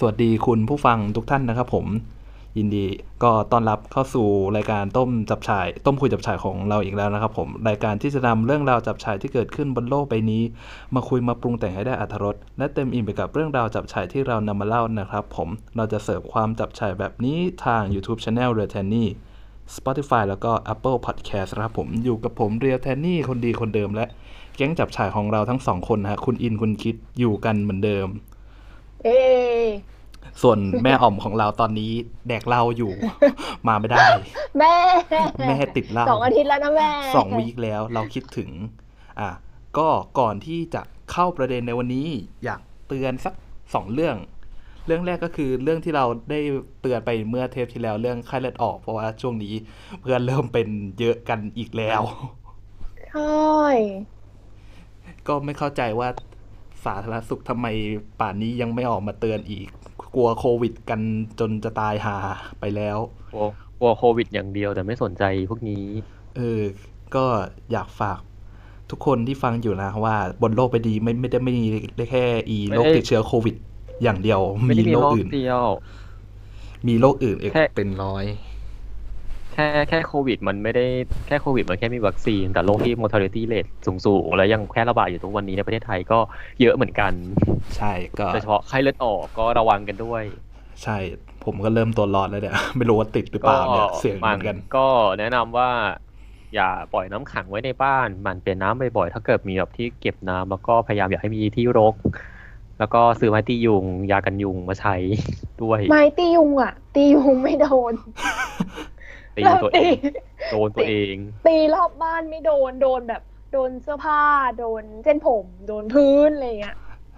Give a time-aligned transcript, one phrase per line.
[0.00, 1.86] สวัสดีคุณผู้ฟังทุกท่านนะครับผม
[2.58, 2.86] ยินดี
[3.22, 4.26] ก็ต้อนรับเข้าสู่
[4.56, 10.42] รายการต้มจับฉายต้มคุยจับฉายของเราอีกแล้วนะครับผมรายการที่จะนำเรื่องราวจับฉายที่เกิดขึ้นบนโลกใบนี้
[10.94, 19.08] มาคุยมาปรุงแต่งให้ได้อรรถรสและเต็มอิ่มไปกับเรื่องราวจับฉายที่เรานำมาเล่านะครับ ผมเราจะเสิร์ฟความจับฉายแบบนี้ทาง YouTube Channel เรือแทนนี่
[19.76, 24.06] Spotify แล้วก็ Apple Podcast นะครับผมอยู่กับผมเรียวแทนนี่คนดีคนเดิมและ
[24.56, 28.08] แก๊งจับฉายของเราทั้งสองคนนะฮะคุณอินคุณคิดอยู่กันเหมือนเดิม
[29.04, 29.18] เอ้
[30.42, 31.92] ส่วนแม่อ่อมของเราตอนนี้
[32.28, 32.92] แดกเหล้าอยู่
[33.68, 33.98] มาไม่ได้
[34.58, 34.74] แม่
[35.46, 38.50] แม่ติดเหล้าสองอาทิตย์แล้วนะแม่สองวีคแล้วเราคิดถึง
[39.20, 39.28] อะ
[39.78, 39.88] ก็
[40.18, 42.08] ก่อนที่จะเข้าประเด็นในวันนี้
[42.44, 43.34] อยากเตือนสัก
[43.74, 44.16] สองเรื่อง
[44.86, 46.40] เรื่องแรกก็คือเรื่องที่เราได้
[46.80, 49.54] เตือนไปเมื่อเทปที่แล้วเรื่องไข้เลือดออก เพราะว่าช่วงนี้
[50.00, 50.68] เพื่อนเริ่มเป็น
[51.00, 52.02] เยอะกันอีกแล้ว
[53.10, 53.66] ใช่
[55.28, 56.08] ก็ไม่เข้าใจว่า
[56.86, 57.66] สาธารณสุขทำไม
[58.20, 59.68] ป่านนี้ยังไม่ออกมาเตือนอีก
[60.14, 61.00] กลัวโควิดกัน
[61.40, 62.16] จนจะตายหา
[62.60, 62.98] ไปแล้ว
[63.32, 63.46] กลัว
[63.78, 65.84] กลัวโควิดอย่างเดียวแต่ไม่สนใจพวกนี้
[66.36, 66.60] เออ
[67.14, 67.24] ก็
[67.72, 68.20] อยากฝาก
[68.90, 71.66] ทุกคนที่ฟังอยู่นะว่าบนโลกไปดีไม่ไม่ได้ไม่มี
[72.10, 73.54] แค่อีไม่โรคได้ติดเชื้อโควิด
[74.02, 75.64] อย่างเดียวไม่มีได้มีโรคโรคอื่นเดียว
[76.88, 78.24] มีโรคอื่นอีกแค่เป็นร้อย
[79.58, 80.86] แค่แค่โควิด มันไม่ได้
[81.26, 83.70] แค่โควิด มันแค่มีวัคซีน แต่โรคที่ mortality rate
[84.06, 86.18] สูงๆ แล้วยังแพร่ระบาดอยู่ทุกวันนี้ในประเทศไทยก็
[86.60, 87.12] เยอะเหมือนกัน
[87.76, 90.22] ใช่ก็โดยเฉพาะไข้เลือดออกก็ระวังกันด้วย
[90.82, 90.96] ใช่
[91.44, 94.86] ผมก็เริ่มตัวร้อนแล้วเนี่ย ไม่รู้ว่าติดหรือเปล่าเนี่ยเสียงเหมือนกัน ก็
[95.18, 95.70] แนะนำว่า
[96.54, 101.94] อย่าปล่อยน้ำขังไว้ในบ้านหมันเปลี่ยนน้ำบ่อยๆถ้าเกิดมีแบบที่เก็บน้ำแล้วก็พยายามอย่าให้มีที่รก
[102.78, 104.94] แล้วก็ซื้อไม้ตียุง ยากันยุงมาใช้
[105.62, 107.94] ด้วย ไม้ตียุงอะ ตียุงไม่โดน
[109.36, 109.98] ตีเราตัวเอตีง
[110.52, 111.14] โดนตัวเอง
[111.46, 114.22] ตีรอบบ้านไม่โดน โดนแบบ โดนเสื้อผ้า
[114.58, 116.76] โดนเส้นผม โดนพื้นอะไรเงี้ย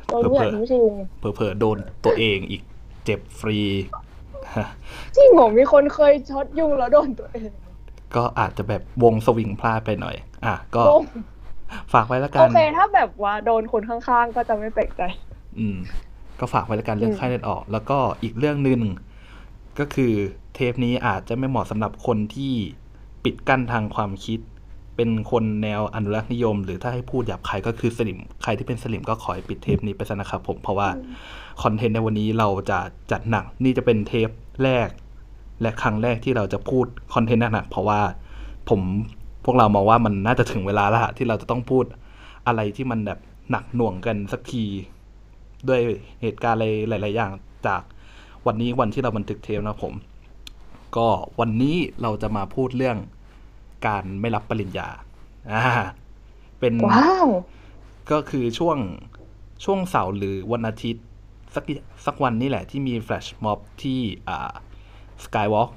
[0.08, 2.62] โดนทุกอย่างที่ไม่ใช่ยุงเผลอๆโดนตัวเองอีก
[3.05, 3.58] เจ็บฟรี
[5.16, 7.50] จริงเหรอมีคนเคยช็อตยุงแล้วโดนตัวเอง
[8.17, 10.98] ก็อาจจะแบบวงสวิงพลาดไปหน่อย อะก็โอ้
[11.92, 15.02] ฝากไว้แล้วกัโอนเคถ้าแบบว่าโดนคนข้างๆ ก็จะไม่แปลกใจ
[15.58, 15.77] อืม
[16.40, 18.80] ก็ฝากไว้แล้วกันเรื่องอืมไข้เลือดออก แล้วก็อีกเรื่องหนึ่ง
[19.78, 20.12] ก็คือ
[20.55, 22.55] เทปนี้อาจจะไม่เหมาะสำหรับคนที่
[23.24, 24.40] ปิดกั้นทางความคิด
[24.96, 30.89] เป็นคนแนวอนุรักษ์นิยม หรือถ้าให้พูดหยาบคายก็คือสลิม ใครที่เป็นสลิมก็ขอให้ปิดเทปนี้ไปซะนะครับผมเพราะว่า
[31.62, 32.78] คอนเทนต์ในวันนี้เราจะ
[33.11, 34.28] จัดหนัก นี่จะเป็นเทป
[34.62, 34.89] แรก
[35.62, 38.00] และครั้งแรกที่เราจะพูดคอนเทนต์หนักๆเพราะว่า
[38.68, 38.80] ผม
[39.45, 41.84] พวกเรามองว่ามันน่าจะถึงเวลาแล้วล่ะที่เราจะต้องพูด
[42.46, 43.18] อะไรที่มันแบบ
[43.50, 44.64] หนักหน่วงกันสักที
[45.68, 45.80] ด้วย
[46.22, 47.33] เหตุการณ์อะไรหลาย ๆ อย่าง
[47.66, 47.83] จาก
[48.48, 49.95] วันนี้วันที่เราบันทึกเทปนะครับผม
[50.97, 51.09] ก็
[51.41, 52.98] วันนี้เราจะมาพูดเรื่อง
[53.86, 54.89] การไม่รับปริญญา
[55.53, 55.63] อ่า
[56.61, 57.29] เป็นว้าว
[58.11, 58.79] ก็คือช่วง
[59.64, 61.05] ช่วงเสาร์หรือวันอาทิตย์
[61.55, 61.64] สัก
[62.07, 64.51] สักวันนี่แหละที่มีแฟลชม็อบที่อ่า
[65.25, 65.70] สกายวอล์ก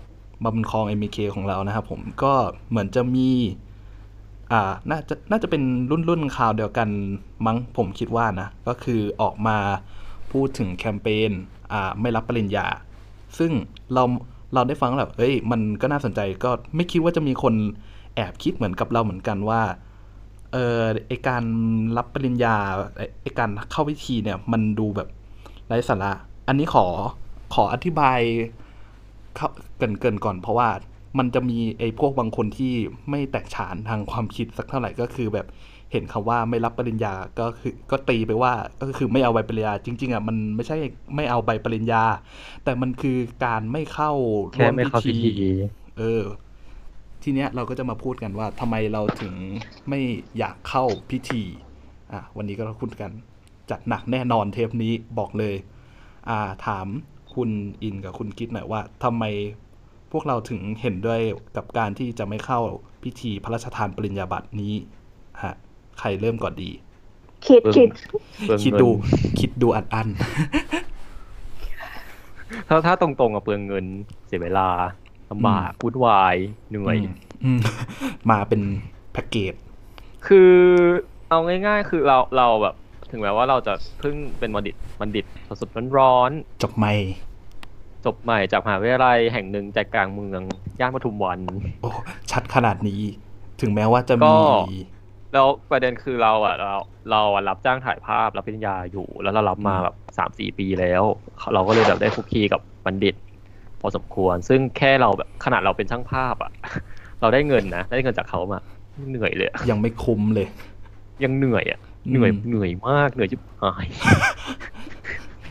[0.44, 2.34] บนคลอง MK ของเรานะครับผมก็
[2.70, 3.30] เหมือนจะมี
[4.52, 6.90] อ่าน่าจะน่าจะเป็นรุ่นรุ่นข่าวเดียวกัน
[7.46, 9.58] มั้งผมคิดว่านะ ก็คือออกมา
[10.32, 11.61] พูดถึงแคมเปญอ่า
[12.02, 12.66] ไม่รับปริญญา
[13.38, 13.52] ซึ่ง
[13.94, 14.04] เรา
[14.54, 17.54] เราได้ฟังแล้วแบบเอ้ย มันก็น่าสนใจก็ไม่คิดว่าจะมีคน
[18.16, 19.62] แอบคิดเหมือนกับเราเหมือนกันว่า
[20.54, 21.44] เออไอการ
[21.98, 22.56] รับปริญญา
[23.22, 25.10] ไอการเข้าพิธีเนี่ย มันดูแบบ
[25.68, 26.12] ไร้สาระ
[26.48, 26.86] อันนี้ขอ
[27.54, 28.20] ขออธิบาย
[29.36, 30.70] เข้าเกินเกินก่อนเพราะว่า
[31.18, 32.74] มันจะมีไอ้พวกบางคนที่
[33.10, 35.48] ไม่แตกฉานทางความคิดสักเท่าไหร่ก็คือแบบ
[35.92, 40.78] เห็นคำว่าไม่รับปริญญาก็คือก็ตีไปว่าก็คือไม่เอาใบปริญญาจริง ๆอะมันไม่ใช่
[41.16, 42.04] ไม่เอาใบปริญญา
[42.64, 44.12] แต่มันคือการไม่เข้า
[44.54, 45.32] แค่ไม่เข้าพิธี
[45.98, 46.24] เออ
[47.24, 49.34] ทีเนี้ยเราก็จะมาพูดกันว่าทำไมเราถึง
[49.90, 50.00] ไม่
[50.38, 51.44] อยากเข้าพิธี
[52.12, 53.12] อะวันนี้ก็เราคุยกัน
[53.70, 55.56] จัดหนักแน่นอนเทปนี้บอกเลย
[56.30, 56.88] อ่าถาม
[57.34, 57.50] คุณ
[57.84, 59.24] อินกับคุณคิดหน่อยว่าทำไม
[60.12, 61.22] พวกเราถึงเห็นด้วย
[61.56, 62.60] กับการที่จะไม่เข้า
[63.04, 64.74] พิธีพระราชทานปริญญาบัตรนี้
[65.44, 65.56] ฮะ
[66.02, 66.72] ใครเริ่มก่อนดี
[67.48, 67.90] คิดคิด
[68.42, 68.90] เปลืองคิดเงินดู
[69.40, 70.08] คิดดูอัดอัน
[72.68, 73.86] ถ้าถ้าตรงๆกับเปลืองเงิน
[74.28, 74.68] เสียเวลา
[75.32, 76.36] ลำบากวุ่นวาย
[76.70, 77.14] เหนื่อยอืม
[77.44, 77.60] อืม
[78.30, 78.62] มาเป็น
[79.14, 79.54] แพ็กเกจ
[80.28, 80.54] คือ
[81.30, 82.76] เอาง่าย ๆ คือเราเราแบบ
[83.12, 85.26] ถึงแม้ว่าเราจะเพิ่งเป็นบัณฑิตบัณฑิต
[85.62, 86.32] สดๆร้อน
[86.64, 90.42] จบไม่ๆจบใหม่จากมหาวิทยาลัยแห่งหนึ่งใจกลางเมือง
[90.80, 91.40] ย่านปทุมวัน
[91.82, 91.90] โอ้
[92.32, 93.02] ชัดขนาดนี้
[93.62, 94.36] ถึงแม้ว่าจะก็
[94.72, 94.78] มี
[95.34, 96.74] แล้วประเด็นคือเราอะเรา
[97.12, 101.04] เราอะรับจ้างถ่ายภาพรับปริญญาอยู่ แล้วเรารับมาแบบสามสี่ปีแล้ว
[101.54, 103.16] เราก็เลยแบบได้คุกคีกับบัณฑิต
[103.82, 106.52] พอสมควร ซึ่งแค่เราแบบขนาดเราเป็นช่างภาพอะ
[107.22, 108.62] เราได้เงินนะได้เงินจากเขามา
[109.10, 110.48] เหนื่อยเลยอะยังไม่คุ้มเลย
[111.24, 113.88] ยังเหนื่อยอะอืมเหนื่อยเหนื่อยมากเหนื่อยจิบหาย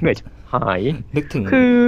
[0.00, 0.80] เหนื่อยจิบหาย
[1.16, 1.78] นึกถึงคือ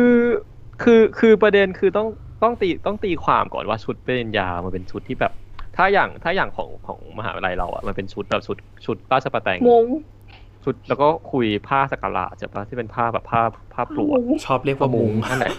[0.82, 2.08] คือคือประเด็นคือต้อง
[2.42, 5.32] ต้องตีต้องตีความก่อนว่าชุดปริญญามันเป็นชุดที่แบบ
[5.76, 9.86] ถ้าอย่างถ้าอย่างของของมหาวิทยาลัยเราอะมันเป็นชุดแบบชุดชุดราชประแตงมุ้ง
[10.64, 13.42] ชุดแล้วก็คุยผ้าสักการะใช่ปะที่เป็นผ้าแบบผ้า
[13.74, 15.52] ผ้าปลวกมุ้งชอบเรียกว่ามุงนั่นแหละ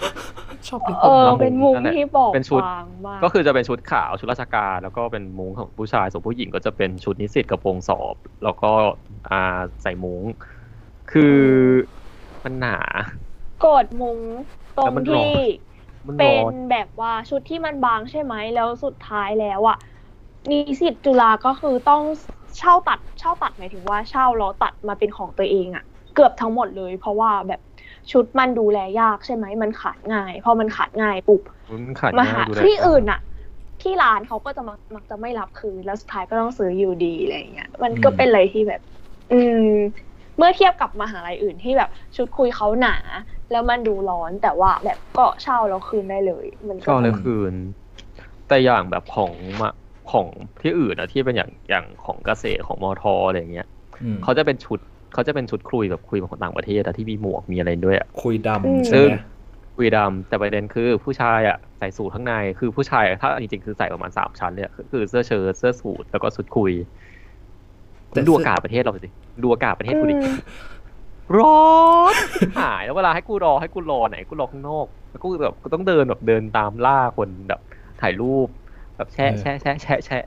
[0.68, 8.72] ชอบเรียกเอว่าอมุงเป็นมุ้งนั่นแหละที่บอกเป็นชุดบางมากก็คือจะเป็นชุดขาวชุดราชการแล้วก็เป็นมุ้งของผู้ชายส่วนผู้หญิงก็จะเป็นชุดนิสิตกระโปรงสอบ แล้วก็
[9.30, 10.22] อ่าใส่มุ้ง
[11.12, 11.38] คือ
[12.44, 12.80] มันหนา
[13.66, 14.20] กดมุ้ง
[14.78, 15.44] ตรแล้วงมันร้อนที่
[16.08, 19.78] มันเป็ร้นอนแบบว่าชุดที่มันบางใช่ไหมแล้วสุดท้ายแล้วอะ
[20.50, 22.02] นิสิตจุฬาก็คือต้อง
[22.58, 25.84] เช่าตัดเช่าตัดหมายถึงว่าเช่าแล้วตัดมาเป็นของตัวเองอะ
[26.16, 27.62] เกือบทั้งหมดเลย เพราะว่าแบบ
[28.12, 31.42] ชุดมันดูแลยากใช่ไหมมันขาดง่ายพอมันขาดง่ายปุ๊บ
[31.72, 33.22] มันขาดมาง่าหายดูแลที่อื่นอะ
[33.82, 38.82] ที่ร้านเขาก็จะมักมักจะไม่รับคืนแล้วสุดท้ายก็ต้องซื้ออยู่ดีอะไรอย่างเงี้ยมันก็เป็นอะไรที่แบบ
[39.32, 39.70] อืม
[40.38, 42.96] เมื่อเทียบกับมหาลัยอื่นที่แบบ ชุดคุยเขาหนา
[43.52, 47.54] แล้วมันดูร้อนแต่ว่าแบบก็เช่าแล้วคืนได้เลย มันก็ก็เลยคืน
[48.48, 49.70] แต่อย่างแบบของมา
[50.12, 50.28] ของ
[50.62, 53.68] ที่อื่นอะที่เป็นอย่างอย่างของเกษตรของมอทออะไรอย่างเงี้ย
[54.04, 54.80] อืมเขาจะเป็นชุด
[55.14, 59.16] เขาจะเป็นชุดคุยแบบคุยของต่างประเทศอะที่มีหมวกมีอะไรด้วยอะคุยอืมดำใช่ซึ่งไหม
[59.78, 66.72] คุยดำแต่ประเด็นคือผู้ชายอะใส่สูทข้างในคือผู้ชายถ้าจริงๆคือใส่ประมาณสามชั้นเลยอะคือคือเสื้อเชิ้ตเสื้อสูทแล้วก็ชุดคุย
[68.12, 69.10] คุณดูอากาศประเทศเราสิ
[69.44, 70.38] ดูอากาศประเทศกูดิอืม
[71.38, 71.62] ร้อ
[72.14, 72.16] น
[72.60, 77.62] หายแล้วเวลาให้กูรอให้กูรอไหนกูรอข้างนอกแล้วกูแบบกูต้องเดินแบบเดินตามล่าคนแบบ
[78.02, 78.48] ถ่ายรูป
[78.98, 80.24] แบบแชะแชะแชะแชะแชะ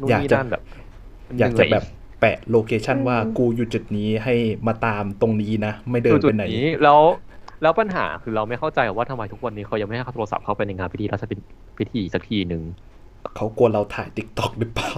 [0.00, 0.62] นู่นอยากนี่จะนั่นแบบ
[1.28, 1.84] มันอยากเหจะนื่แบบ
[2.20, 4.34] แปะโลเคชันว่ากูอยู่จุดนี้ให้
[4.66, 7.00] มาตามตรงนี้นะ ไม่เดินจุไปดไหนนี้แล้ว
[7.62, 11.24] แล้วปัญหาคือเราไม่เข้าใจว่าทำไมทุกวันนี้เขายังไม่ให้เขาโทรศัพท์เข้าไปในงานพิธีราช
[11.78, 12.62] พิธีสักทีหนึ่ง
[13.36, 14.90] เขากลัวเราถ่ายติ๊กต็อกหรือเปล่า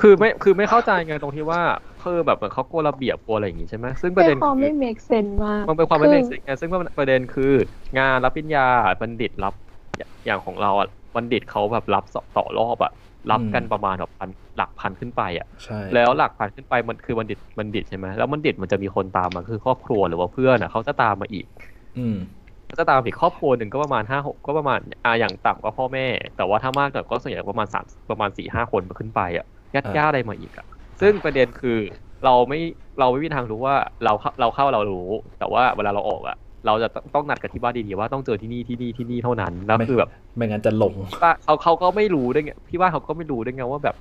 [0.00, 1.60] คือไม่คือไม่เข้าใจไงตรงที่ว่า
[2.02, 7.52] คือแบบเหมือนเขากลัวระเบียบกลัวอะไรอย่างงี้ใช่ไหมซึ่งประเป็เด็นนความคือไม่ make sense มากมันเป็นความไม่อเป็นสิ่งไงซึ่งประเด็นคือ
[7.98, 8.66] งานรับปริญญา
[9.00, 9.54] บัณฑิตรับ
[10.26, 12.04] อย่างของเราอะ บัณฑิตเขาแบบรับ
[12.36, 12.90] ต่อรอบอะ
[13.30, 21.46] รับกันประมาณแบบพันหลักพันขึ้นไปอะใช่แล้วหลักพันขึ้นไปมันคือบัณฑิตบัณฑิตใช่ไหมแล้วบัณฑิตมันจะมีคนตามมาคือครอบครัวหรือว่าเพื่อนอะเขาจะตามมาอีก
[21.96, 22.16] อืม
[22.66, 26.06] เขาจะตามอีกครอบครัวหนึ่งก็ประมาณห้าหกก็ประมาณอ่าอย่างต่ำก็พ่อแม่
[26.36, 29.44] แต่ว่าถ้ามากหน่อยก็ส่วนใหญ่ประมาณสามประมาณสี่ห้าคนขึ้นไปอะ
[29.74, 30.66] ญาติอ่าญาติอะไรมาอีกอะ
[31.00, 31.70] ซึ่งประเด็นคือ
[32.24, 32.58] เราไม่
[32.98, 34.96] เราไม่มีทางรู้ว่าเราเข้าเราเข้าเรารู้
[35.38, 43.96] แต่ว่าเวลาเราออกอะ เราจะต้องนัดกับที่บ้านดีๆว่าต้องเจอที่นี่ที่นี่ที่นี่เท่านั้นแล้วคือแบบไม่งั้นจะหลงว่าเขาเขาก็ไม่รู้ด้วยไงพี่ว่าเขาก็ไม่รู้ด้วยไงว่าแบบ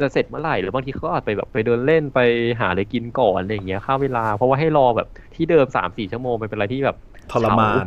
[0.00, 2.20] จะเสร็จเมื่อไหร่หรือบางทีเขาอาจไปแบบไปเดินเล่นไป
[2.60, 6.96] หาอะไรกินก่อนอะไรอย่างเงี้ยค่าเวลา เพราะว่าให้รอแบบที่เดิมสามสี่ชั่วโมงมันเป็นอะไรที่แบบ
[7.32, 7.86] ทรมาน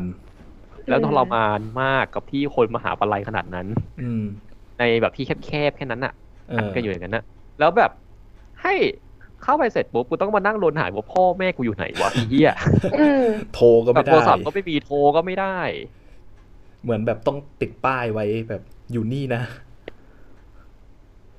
[0.90, 3.68] แล้วทรมานมากกับที่คนมหาปลัยขนาดนั้น
[4.02, 4.24] อืม
[4.80, 6.14] ในแบบที่แคบๆแค่นั้นอะ
[6.50, 7.24] เออัดอกันอยู่อย่างนั้นนะ
[7.60, 7.92] แล้วแบบ
[8.62, 8.74] ให้
[9.46, 12.54] เข้าไปเสร็จปุ๊บกูต้องมานั่งลนหายว่าพ่อแม่กูอยู่ไหนวะอีเหี้ย
[12.98, 15.58] อืมโทรก็แบไม่บโทได้รศัพท์ก็ไม่มีโทรก็ไม่ได้
[16.84, 18.62] เหมือนแบบต้องติดป้ายไว้แบบ
[18.92, 19.42] อยู่นี่นะ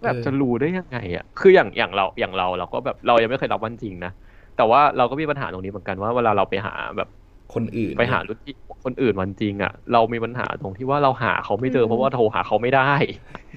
[0.02, 4.12] แบบเออจะรู้ได้ยังไงอะ คืออย่างอย่างเราอย่างเราเราก็แบบเรายังไม่เคยรับวันจริงนะ
[4.56, 7.08] แต่ว่าเราก็มีปัญหาตรงนี้เหมือนกันว่าเวลาเราไปหาแบบ
[7.54, 8.54] คนอื่น ไปหารุ่นที่
[8.84, 12.92] คนอื่นวันจริงอะ เรามีปัญหาตรงที่ว่าเราหาเขาไม่เจออืมเพราะว่าโทรหาเขาไม่ได้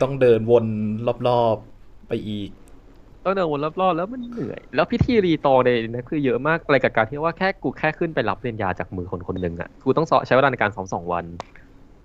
[0.01, 0.65] ต้องเดินวน
[1.27, 2.49] รอบๆไปอีก
[3.23, 11.25] ต้องเดินวนรอบๆแล้วมันเหนื่อย แล้วพิธีรีตองในนั้นคือเยอะมากอะไรกับการที่ว่าแค่กูแค่ขึ้นไปรับปริญญาจากมือคนคนหนึ่งอะกูต้องซ้อใช้เวลาในการซ้อมสองวัน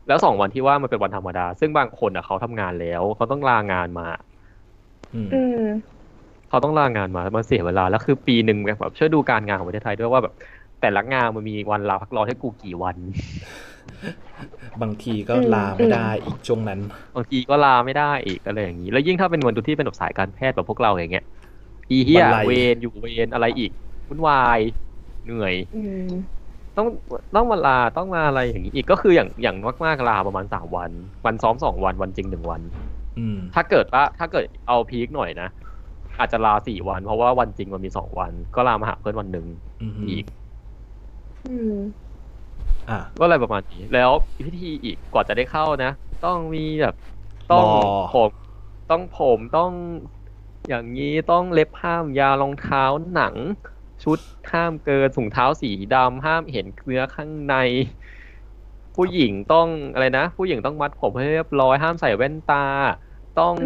[0.07, 4.05] แล้วสองวันที่ว่ามันเป็นวันธรรมดา ซึ่งบางคนอะเขาทำงานแล้วเขาต้องลางานมา
[5.13, 5.61] อืมอืม
[6.49, 10.35] เขาต้องลางานมามันเสียเวลาแล้วคือปีหนึ่งแบบช่วยดูการงานของประเทศไทยด้วยว่าแบบ
[10.81, 12.97] แต่ละงานมันมีวันลาพักร้อนให้กูกี่วัน
[14.81, 16.81] บางทีก็อืมลาไม่ได้อีกช่วงนั้น
[17.15, 21.23] บางทีก็ลาไม่ได้อีกอะไรอย่างนี้ แล้วยิ่งถ้าเป็นวันที่เป็นแบบสายการแพทย์แบบพวกเราอย่างเงี้ย
[21.91, 23.71] อีเหี้ยวันไรเวรอยู่เวรอะไรอีก
[24.09, 24.61] วุ่นวาย
[25.23, 26.01] เหนื่อยอืม
[26.77, 26.87] ต้อง
[27.35, 30.93] ต้องมาลาต้องมาอะไรอย่างนี้อีกก็คืออย่างอย่างมากๆลาประมาณสามวัน
[31.27, 32.63] วันซ้อมสองวันวันจริงหนึ่งวัน
[33.17, 35.45] อืมถ้าเกิดว่าถ้าเกิดเอาพีคหน่อยนะ
[36.19, 39.47] อาจจะลาสี่วัน เพราะว่าวันจริงมันมีสองวัน ก็ลามาหาเพื่อนวันหนึ่ง
[39.81, 40.25] อืมอีก
[42.87, 44.11] อืมอะก็อะไรประมาณนี้ แล้ว
[44.45, 45.89] พิธีอีกกว่าจะได้เข้านะ
[46.21, 46.95] ต้องมีแบบ
[47.49, 47.63] ต้องรอ
[48.07, 48.31] ผม
[48.89, 49.73] ต้องผมต้อง
[50.69, 52.81] อย่างนี้ต้องเล็บห้ามยารองเท้า
[53.13, 53.37] หนัง
[54.03, 54.19] ชุด
[54.53, 57.53] ห้ามเกินถุงเท้าสีดำห้ามเห็นเนื้อข้างใน
[58.95, 62.57] ผู้หญิงต้องอะไรนะ ผู้หญิงต้องมัดผมให้เรียบร้อยห้ามใส่แว่นตา
[63.35, 63.57] ต้อง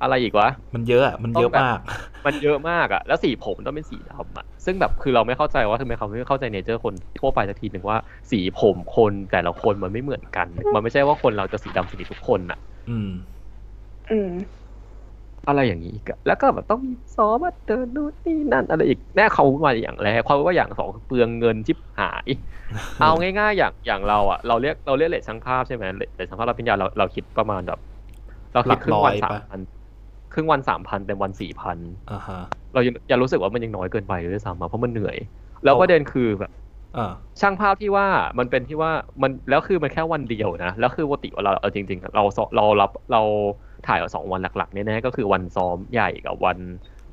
[0.00, 1.78] อืมอะไรอีกวะ มันเยอะอะมันเยอะต้องแบบมาก
[2.26, 7.98] มันเยอะมากอะแล้วสีผมต้องเป็นสีดำอะซึ่งแบบคือเราไม่เข้าใจว่าทำไมเขาไม่เข้าใจเนเจอร์คนทั่วไปสักทีหนึ่งว่า
[8.30, 13.08] สีผมคนแต่ละคนมันไม่เหมือนกัน มันไม่ใช่ว่าคนเราจะสีดำสนิททุกคนอะอืม
[14.08, 14.30] อืม
[15.46, 22.28] อะไรอย่างนี้อีกอะแล้วก็แบบต้องมีซ้อมมาเดินนู่นนี่นั่นอะไรอีก แน่เขามาอย่างแรกความว่าอย่างสองคือเปลืองเงินชิบหาย
[22.98, 23.06] เอา
[23.38, 27.78] ง่ายๆอย่างอย่างเราอะเราเรียกเราเรียกเลทช่างภาพใช่ไหมเลทช่างภาพรับปริญญาเราเราคิดประมาณแบบ
[28.52, 29.60] เราคิดครึ่งวันหลักร้อยสามปะพัน
[30.32, 31.78] ครึ่งวันสามพันเต็มวันสี่พัน
[32.10, 32.36] อ่าฮะ
[32.72, 35.16] เรายังยังรู้สึกว่ามันยังน้อยเกินไปเลยด้วยซ้ำอะเพราะมันเหนื่อย
[35.64, 36.50] แล้วเอาประเด็นคือแบบ
[36.96, 37.02] อ่า
[37.40, 38.06] ช่างภาพที่ว่า
[38.38, 42.22] มันเป็นที่ว่ามันแล้วคือมันแค่วันเดียวนะแล้วคือปกติเราเอาจริง ๆ เรา
[42.56, 43.22] เรารับเรา
[43.84, 46.58] ถ่ายสองวันหลักๆเนี่ยนะก็คือวันซ้อมใหญ่กับวัน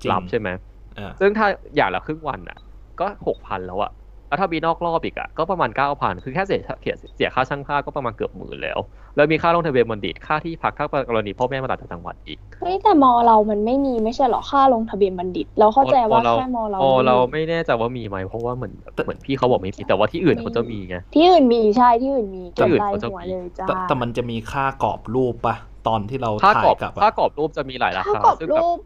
[0.03, 0.49] จริงรับใช่ไหม
[0.97, 2.57] อ่าซึ่งถ้าอย่างละครึ่งวันอะ
[2.99, 3.91] ก็หกพันแล้วอะ
[4.27, 8.79] แล้วถ้ามีนอกรอบอีกอะก็ประมาณเก้าพันคือแค่เสียเสียเสียค่าช่างภาพก็ประมาณเกือบหมื่นแล้ว
[9.15, 25.55] แล้วมีค่าลงทะเบียนบัณฑิตค่าที่พักถ้ากรณีพ่อแม่มาต่างจังหวัดอีกเฮ้ยแต่มอเรามันไม่มีไม่ใช่เหรอค่าลงทะเบียนบัณฑิต เราเข้าใจว่าแค่มอเราอ๋อเราไม่มีไม่แน่ใจว่ามีไหมเพราะว่าเหมือนเหมือนพี่เขาบอกไม่มีแต่ว่าที่อื่นเขาจะมีไงที่อื่นมีใช่ที่อื่นมีที่เก็บอื่นรายเขาจะหัวมีเลยจ้าแต่แต่มันจะมีค่ากรอบรูปปะ
[25.87, 28.77] ตอนที่เราค่าถ่ากรอยบกับอะค่ากรอบรูปจะมีหลายราถ้าคากรอบซึ่งแบบรูป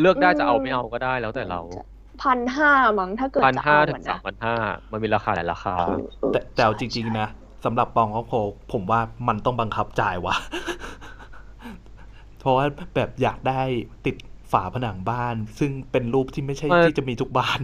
[0.00, 1.60] เลือกได้จะเอาอืมไม่เอาก็ได้แล้วแต่เรา
[2.20, 4.54] พันห้ามั้งถ้าเกิดพันจะห้าเอาถึอะงสานะมพันห้า
[4.92, 7.26] มันมีราคาหลายราคาเออเออแต่แต่เอาจริง ๆ นะ
[7.64, 8.42] สำหรับปองครอบครัว
[8.72, 10.34] ผมว่ามันต้องบังคับจ่ายวะ
[12.38, 13.62] เพราะว่าแบบอยากได้
[14.06, 14.16] ติด
[14.52, 17.60] ฝาผนังบ้าน ซึ่งเป็นรูปที่ไม่ใช่มัน ที่จะมีทุกบ้าน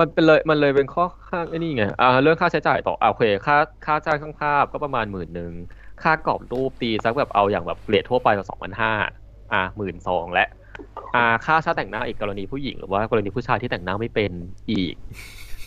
[0.00, 5.54] มันเป็นเลยมันเลยเป็นข้อข้างไอ้นี่ไงอ่าเรื่องค่าใช้จ่ายต่ออ่าโอเคค่าค่าจ้างช่างภาพก็ประมาณหมื่นหนึ่ง
[6.00, 8.90] ค่ากรอบรูปตีสักแบบเอาอย่างแบบเรททั่วไปก็สองพันห้า
[9.50, 10.42] อ่าหมื่นสองและ
[11.14, 14.32] อ่าค่าช่างแต่งหน้าอีกกรณีผู้หญิงหรือว่ากรณีผู้ชายที่แต่งหน้าไม่เป็น
[14.70, 14.94] อีก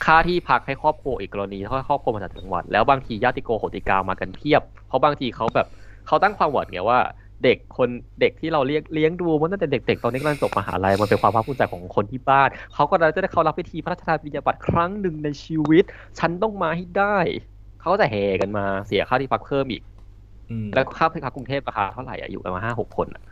[0.05, 5.67] ค่าที่พักให้ครอบครัวอีกกรณีถ้าครอบครัวมาจากจังหวัด แล้วบางทีญาติโกโหติกามากันเพียบ เพราะบางทีเขาแบบ
[6.07, 6.99] เขาตั้งความหวังไงว่า
[7.43, 7.89] เด็กคน
[8.21, 15.83] เด็กที่เราเลี้ยงเลี้ยงดูมันตั้งแต่เด็กๆตอนนี้กำลังจบมหาลัยมันเป็นความภาคภูมิใจของคนที่บ้านเขาก็จะได้เขารับพิธีพระราชทานปริญญาบัตรครั้งหนึ่งในชีวิต
[16.19, 17.17] ฉันต้องมาให้ได้
[17.79, 19.81] เขาก็จะแห่กันมาเสียค่าที่พักเพิ่มอีก
[20.49, 23.23] อืมแล้วค่าที่พักกรุงเทพราคาเท่าไหร่อะอยู่กันมาห้าหกคนอะ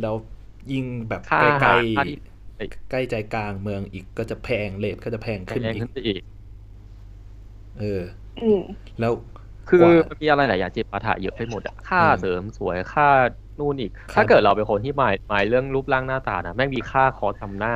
[0.00, 0.14] แล้ว
[0.70, 6.22] ยิ่งแบบค่าใกล้อาหารค่าที่ๆใกล้ใจกลางเมืองอีกก็จะแพงเลทก็จะแพงขึ้นแพงอีกขึ้นไปอีก
[7.78, 8.02] เออ
[8.40, 8.60] อืม
[8.98, 9.12] แล้ว
[9.66, 13.04] คือกว่ามันมีอะไรหลายอย่างจิตปาถะเยอะไปหมดอะค่าอืมเสริมสวยค่า
[13.58, 17.70] นู่นอีกครับถ้าเกิดเราเป็นคนที่หมายหมายเรื่องรูปร่างหน้าตานะแม่งมีค่าคอร์สทำหน้า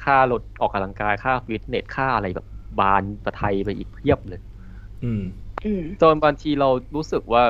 [0.00, 2.46] ค่าลดออกกำลังกายค่าฟิตเนสค่าอะไรแบบ
[2.78, 5.18] บานประไทยไปอีกเพียบเลย อืมอืม
[6.02, 7.42] จนบางทีเรารู้สึกว่า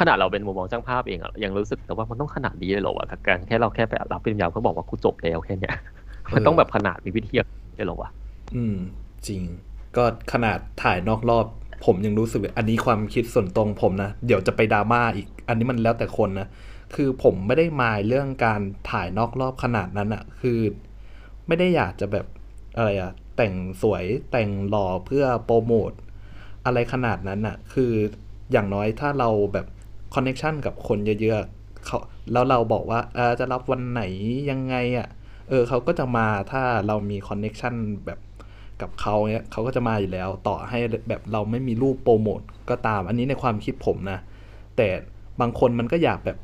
[0.00, 5.74] ขนาดเราเป็นมุมมองช่างภาพเองอะยังรู้สึกแต่ว่ามันต้องขนาดนี้เลยเหรอวะกับการแค่เราแค่ไปรับปริญญาเพื่อบอกว่ากูจบแล้วแค่เนี้ย
[6.34, 7.36] มันต้องแบบขนาดมีวิธี
[7.74, 8.10] เลยเหรอวะ
[8.56, 8.76] อืม
[9.26, 9.42] จริง
[9.96, 11.46] ก็ขนาดถ่ายนอกรอบ
[11.86, 16.48] ผมยังรู้สึก อันนี้ความคิดส่วนตรงผมนะเดี๋ยวจะไปดราม่าอีก อันนี้มันแล้วแต่คนนะ
[16.94, 20.58] คือผมไม่ได้มายเรื่องการถ่ายนอกรอบขนาดนั้นอะคือ
[21.46, 22.26] ไม่ได้อยากจะแบบ
[22.76, 25.92] อะไรอะแต่งสวยแต่งหล่อเพื่อโปรโมท
[26.66, 27.92] อะไรขนาดนั้นอะคือ
[28.52, 29.66] อย่างน้อยถ้าเราแบบ
[30.14, 31.98] คอนเน็ชันกับคนเยอะๆเขา
[32.32, 34.02] แล้วเราบอกว่าเออจะรับวันไหน
[34.50, 35.08] ยังไงอะ
[35.48, 37.74] เออเขาก็จะมาถ้าเรามี connection
[38.06, 38.18] แบบ
[38.82, 44.18] กับเขาเนี้ยเขาก็จะมาอยู่แล้วต่อให้แบบเราไม่มีรูปโปรโมทก็ตาม อันนี้ในความคิดผมนะ
[44.76, 44.88] แต่
[45.40, 46.38] บางคนมันก็อยากแบบ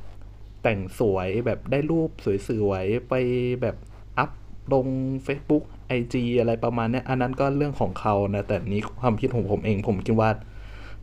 [0.62, 2.10] แต่งสวยแบบได้รูป
[2.48, 3.14] สวยๆไป
[3.62, 3.76] แบบ
[4.18, 4.30] อัพ
[4.72, 4.86] ลง
[5.26, 5.64] Facebook
[5.96, 10.30] IG อะไรประมาณนี้อันนั้นก็เรื่องของเขานะแต่นี้ความคิดของผมเองผมคิดว่า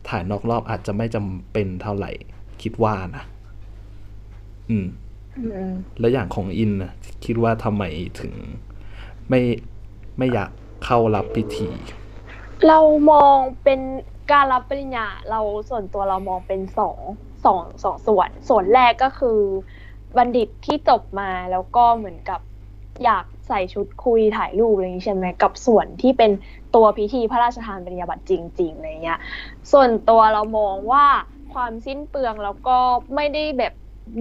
[0.08, 2.10] ถ่ายนอกรอบอาจจะไม่จำเป็นเท่าไหร่
[2.62, 3.24] คิดว่านะ
[4.70, 4.86] อืม
[5.38, 6.92] อืม แล้วอย่างของอินนะ
[7.24, 7.82] คิดว่าทำไม
[8.20, 8.32] ถึง
[9.28, 9.40] ไม่
[10.18, 10.50] ไม่อยาก
[10.84, 11.68] เข้ารับพิธี
[12.66, 12.80] เรา
[13.10, 13.80] มองเป็น
[14.32, 16.98] การรับปริญญาเราส่วนตัวเรามองเป็นสอง
[17.44, 19.40] สองสองส่วน ส่วนแรกก็คือ
[20.16, 22.40] บัณฑิตที่จบมาแล้วก็เหมือนกับ
[23.04, 26.30] อยาก ใส่ชุดคุยถ่ายรูปอะไรอย่างนี้ใช่ไหมกับส่วนที่เป็น
[26.74, 29.18] ตัวพิธีพระราชทานปริญญาบัตรจริงๆอะไรเงี้ย
[29.72, 31.06] ส่วนตัวเรามองว่า
[31.54, 32.78] ความสิ้นเปลืองแล้วก็
[33.14, 33.72] ไม่ได้แบบ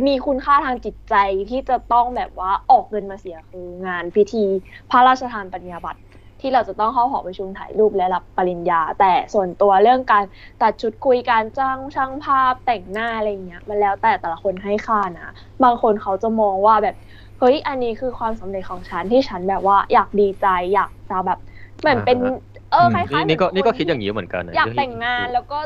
[0.07, 1.13] มีคุณค่าทางจิตใจ
[1.49, 4.45] ที่จะต้องแบบว่าออกเงินมาเสียคืองานพิธี
[4.89, 5.99] พระราชทานปริญญาบัตร
[6.41, 10.25] ที่เราจะต้องเข้าหอประชุมถ่ายรูปและรับปริญญา แต่ส่วนตัวเรื่องการ
[10.61, 15.29] ตัดชุดคุยการจ้างช่างภาพแต่งหน้าอะไรเงี้ยมันแล้วแต่แต่ละคนให้ค่านะ
[15.63, 16.95] บางคนเขาจะมองว่าแบบ
[17.39, 21.39] เฮ้ยอันนี้คือความสำเร็จของฉันที่ฉันแบบว่าอยากดีใจอยากจะแบบ
[21.79, 22.33] เหมือนเป็นอ่า
[22.71, 25.59] เอออืมคล้ายๆนี่นี่ก็เหมืนี่ก็คคิดอย่างนี้เหมือนกันนะอยากแต่งงานแล้วก็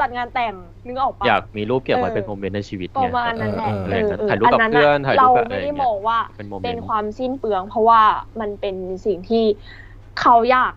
[0.00, 0.54] จัดงานแต่ง
[0.86, 8.02] นึกออกปะอยากมีรูปเก็บไว้เออเป็นโมเมนต์ในชีวิตปเนี่ระยมาณนั้นแหละเอออะไรอย่างนั้นเออถ่ายรูปกับอัเพื่อนถ่ายรูปกับเราอะไรไม่อย่างเงี้ยได้มองว่าเป็นโมเมนต์เป็นความสิ้นเปลือง เพราะว่า
[8.40, 9.44] มันเป็นสิ่งที่
[10.20, 10.72] เขาอยาก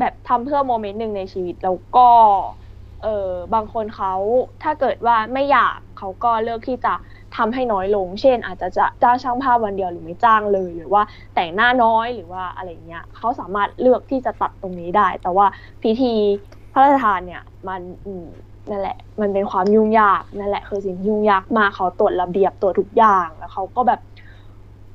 [0.00, 2.00] แบบทำเพื่อโมเมนต์หนึ่งในชีวิตแล้วก็
[3.02, 3.08] เออ
[3.54, 4.12] บางคนเขา
[4.62, 6.94] ถ้าเกิดว่าไม่อยากเขาก็เลือกที่จะ
[7.36, 11.02] ทำให้น้อยลง เช่น อาจจะจะจ้างช่างภาพวันเดียวหรือไม่จ้างเลย หรือว่า
[11.34, 15.46] แต่งหน้าน้อยหรือว่าอะไรเงี้ยเขาสามารถเลือกที่จะตัดตรงนี้ได้ แต่ว่า
[15.82, 16.14] พิธี
[16.72, 17.80] พระราชทานเนี่ยมัน
[18.70, 24.00] นั่นแหละ มันเป็นความยุ่งยากนั่นแหละ คือสิ่งที่ยุ่งยากมากเขาตรวจระเบียบตรวจทุกอย่างแล้วเขาก็แบบ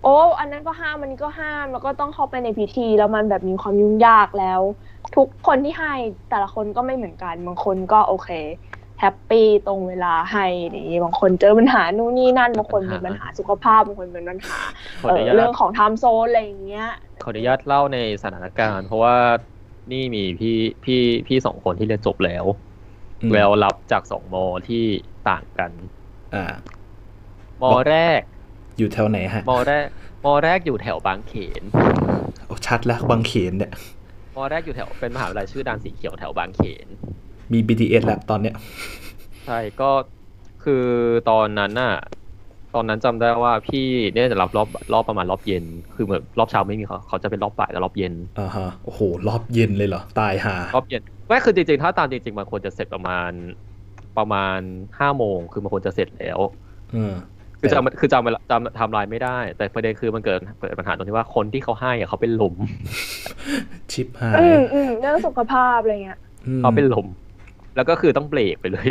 [0.03, 4.61] โอ้อันนั้นก็ห้ามมันก็ห้ามแล้วก็ต้องเข้าไปในพิธีแล้วมันแบบมีความยุ่งยากแล้ว
[5.15, 5.93] ทุกคนที่ให้
[6.29, 8.29] แต่ละคนก็ไม่เหมือนกันบางคนก็โอเค
[8.99, 14.57] แฮปปี้ตรงเวลาให้อย่างนี้บางคนเจอปัญหานู่นนี่นั่นบางคนเป็นปัญหาสุขภาพบางคนเป็นปัญหา
[15.01, 16.89] ขอเอออนุญาเรื่อตงของไทม์โซนอะไรอย่างเงี้ย
[17.23, 19.15] ขออนุญาตเล่าในสถานการณ์ เพราะว่า
[19.91, 22.45] นี่มีพี่พี่พี่สองคนที่เรียนจบแล้ว
[23.21, 24.83] อืมแล้วรับจากสองมอที่
[25.29, 25.71] ต่างกัน
[26.35, 26.53] อ่า
[27.63, 28.19] มอแรก
[28.77, 29.85] อยู่แถวไหนฮะมอแรก
[30.25, 31.63] มอแรกอยู่แถวบางเขน
[32.45, 33.71] โอ้ชัดแล้วบางเขนเนี่ย
[34.37, 36.87] มอแรกอยู่แถวเป็นมหาวิทยาลัยชื่อดังสีเขียวแถวบางเขน
[37.53, 38.55] มี BTS แล้วตอนเนี้ย
[39.45, 39.91] ใช่ก็
[40.63, 40.85] คือ
[41.29, 41.95] ตอนนั้นน่ะ
[42.75, 45.63] ตอนนั้นจำได้ว่าพี่เนี่ยจะรับรอบรอบประมาณรอบเย็น
[45.95, 53.31] คือเหมือนรอบเช้าไม่มีเขาเขาจะเป็นรอบบ่ายแต่รอบเย็นอ่าฮะโอ้โห รอบเย็นเลยเหรอ ตายหารอบเย็นไม่คือจริงๆ ถ้าตามจริงๆมันควรจะเสร็จประมาณ
[54.17, 54.59] ประมาณ
[54.99, 56.39] ห้าโมงคือมันควรจะเสร็จแล้ว
[56.93, 57.13] เออ
[57.59, 62.55] คือจำคือจำเวลาจำไทำลายไม่ได้ แต่ประเด็นคือมันเกิดเกิดปัญหาตรงที่ว่าคนที่เขาให้อะเขาเป็นลม
[63.91, 67.07] ชิปหาอืยมอืมเรื่องสุขภาพอะไรเงี้ยอืมเขาเป็นลม
[67.77, 68.87] แล้วก็คือต้องเบรกไปเลย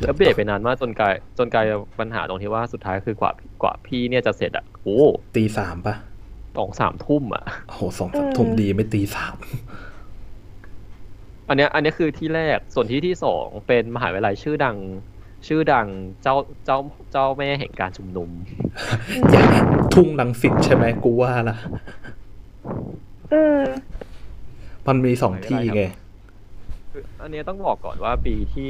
[0.00, 1.66] แล้วเบรกไปนานมากจนกลายจนกลาย
[2.00, 3.32] ปัญหาตรงที่ว่าสุดท้ายคือกว่า
[3.62, 5.00] กว่าพี่เนี่ยจะเสร็จอะโอ้
[5.36, 5.94] ตีสามปะ
[6.56, 9.34] สองสามทุ่มอะโอ้โหสองสามทุ่มดีไม่ตีสาม
[11.48, 14.76] อันเนี้ยอันเนี้ยคือที่แรกส่วนที่ที่สองเป็นมหาวิทยาลัยชื่อดัง
[15.46, 15.86] ชื่อดัง
[16.22, 16.34] เจ้า
[16.64, 16.78] เจ้า
[17.12, 18.30] เจ้าแม่แห่งการชุมนุม
[19.30, 19.46] อย่าง
[19.94, 21.56] ทุ่งลังสิตใช่ไหมกูว่าละ
[23.32, 23.62] อืม
[24.86, 25.84] มันมีสองที่ไงคื
[26.94, 28.64] ออันเนี้ยต้องบอกก่อนว่าปีที่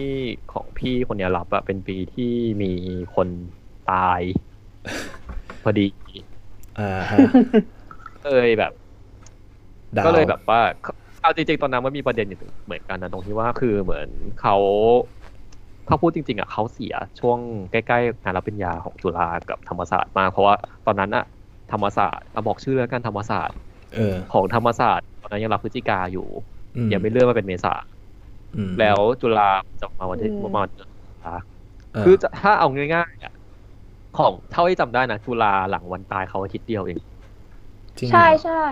[0.52, 2.24] ของพี่คนเนี้ยรับอะเป็นปีที่
[2.62, 2.66] มี
[3.14, 3.28] คน
[3.84, 4.22] ตาย
[5.62, 5.86] พอดี
[6.76, 7.20] อ่าฮะ
[8.22, 8.72] เลยแบบ
[9.98, 10.60] ดาวก็เลยแบบว่า
[11.20, 14.08] เอาจริงๆตอนนั้นมันมีประเด็นอยู่เหมือนกันนะตรงที่ว่าคือเหมือน
[14.40, 14.54] เขา
[15.88, 17.38] ถ้าพูดจริงๆอะเขาเสียช่วง
[17.70, 20.54] ใกล้ๆงานรับปริญญาของจุฬากับธรรมศาสตร์มากเพราะว่า
[20.86, 21.24] ตอนนั้นอะ
[21.72, 23.56] ธรรมศาสตร์เอาบอกชื่อแล้วกันธรรมศาสตร์
[23.94, 26.26] เออของธรรมศาสตร์ตอนนั้นยังรับพฤศจิกาอยู่
[26.76, 27.99] อืยังไม่เลื่อนมาเป็นเมษาอืม
[28.80, 31.34] แล้วจุฬาจะมาวันที่อืมประมาณเดือนตุลา
[31.92, 33.34] เออคือจะถ้าเอาง่ายๆอะ
[34.18, 36.98] ของเท่าที่จำได้นะจุฬาหลังวันตายเขาอาทิตย์เดียวเอง
[37.96, 38.64] จริงเหรอใช่ใช่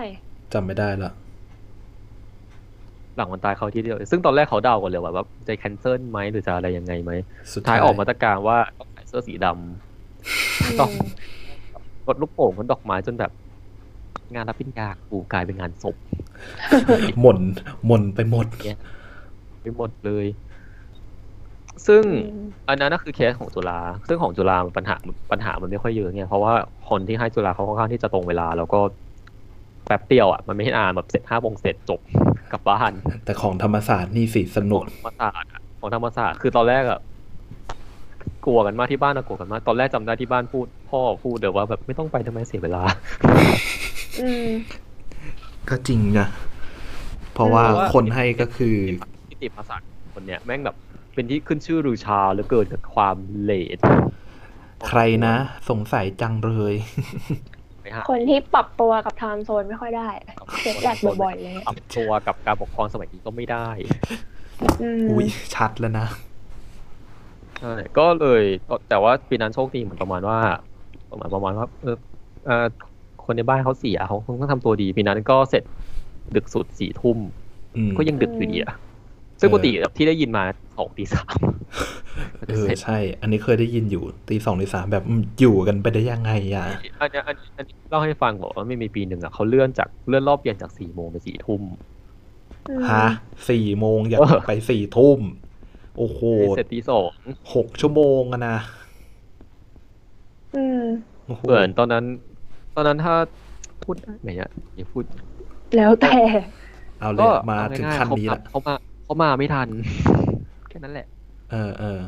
[0.53, 1.11] จำไม่ได้ละ
[3.15, 7.11] หลังวันตายเขาอาทิตย์เดียวเองซึ่งตอนแรกเขาเดากันเลยว่าแบบจะแคนเซิลไหมหรือจะอะไรยังไงไหม
[7.53, 10.91] สุดท้ายออกมาตรการว่าต้องใส่เสื้อสีดำต้อง
[12.07, 13.31] กดลูกโป่งกดดอกไม้จนแบบ
[14.35, 15.95] งานรับปริญญากูกลายเป็นงานศพ
[17.21, 17.39] หม่น
[17.85, 18.45] หม่นไปหมด
[19.61, 20.25] ไปหมดเลย
[21.87, 24.95] ซึ่งอืมอันนั้นก็คือเคสของจุฬาซึ่งของจุฬามันปัญหา
[25.31, 26.53] ปัญหามันไม่ค่อยเยอะไงเพราะว่า
[26.89, 28.79] คนที่ให้จุฬาเขาค่อนข้างที่จะตรงเวลา แล้วก็
[29.85, 31.99] แป๊บเดียวอะมันไม่ใช่นานแบบเสร็จห้าโมงเสร็จจบ
[32.51, 32.91] กลับบ้าน
[33.25, 36.99] แต่ของธรรมศาสตร์นี่สิสนุกธรรมศาสตร์อะของธรรมศาสตร์คือตอนแรกอะ
[38.45, 42.83] กลัวกันมากที่บ้านอะกลัวกันมากตอนแรกจำได้ที่บ้านพูด พ่อพูดเดี๋ยวว่าแบบไม่ต้องไปทำไมเสียเวลา
[44.21, 44.47] อืม
[45.69, 46.27] ก็จริงนะ
[47.33, 48.97] เพราะว่าเพราะว่าคนให้ก็คือนิ
[49.41, 49.75] ติภาษา
[50.13, 50.75] คนเนี้ยแม่งแบบ
[51.13, 53.77] เป็นที่ขึ้นชื่อรือชาเหลือเกินกับความเลท
[54.87, 55.33] ใครนะ
[55.69, 56.75] สงสัยจังเลย
[57.81, 60.09] ไปหาคนที่ปรับตัวกับไทม์โซนไม่ค่อยได้
[60.61, 63.67] เสียแลกบ่อยๆเลยปรับตัวกับการปกครองสมัยนี้ก็ไม่ได้
[64.81, 66.07] อืมอุ้ยชัดแล้วนะ
[67.59, 68.43] ใช่ก็เลย
[68.89, 70.39] แต่ว่าปีนั้นโชคดีเหมือนประมาณว่า
[71.11, 71.95] ประมาณประมาณว่าเออ
[72.45, 72.65] เอ่อ
[73.25, 75.63] คนในบ้านเขาเสียเขาคงต้องทำตัวดีปีนั้นก็เสร็จ
[76.35, 77.17] ดึกสุดสี่ทุ่ม
[77.75, 78.73] อืมก็ยังดึกอยู่ดีอะ
[79.39, 80.43] ซึ่งปกติแบบที่ได้ยินมา
[80.77, 81.37] สองตีสาม
[82.49, 86.67] เออใช่ อันนี้เคยได้ยินอยู่ตีสองตีสามแบบอืมอยู่กันไปได้ยังไงอะ
[86.99, 91.61] อันเนี้ยอันนี้อันนี้เล่าให้ฟังบอกว่าไม่มีปีหนึ่งอะเขาเลื่อนจากเลื่อนรอบเย็นจากสี่โมงเป็นสี่ทุ่ม
[92.69, 93.05] อืมฮะ
[93.49, 95.19] สี่โมงอยากเออไปสี่ทุ่ม
[95.97, 96.19] โอ้โห
[96.55, 97.09] เสร็จตีสอง
[97.53, 98.57] หกชั่วโมงอะนะ
[100.55, 100.83] อืม
[101.25, 102.05] โอ้โหเหมือนตอนนั้น
[102.75, 103.15] ตอนนั้นถ้า
[103.83, 105.03] พูดได้ไหมอะอย่าพูด
[105.75, 106.15] แล้วแต่
[106.99, 108.75] เอาเลก็ยมาเอถึงง่ายๆขั้นเขานี้มาละเขามา
[109.09, 109.69] เขามาไม่ทัน
[110.69, 111.07] แค่นั้นแหละ
[111.51, 112.01] เออเออ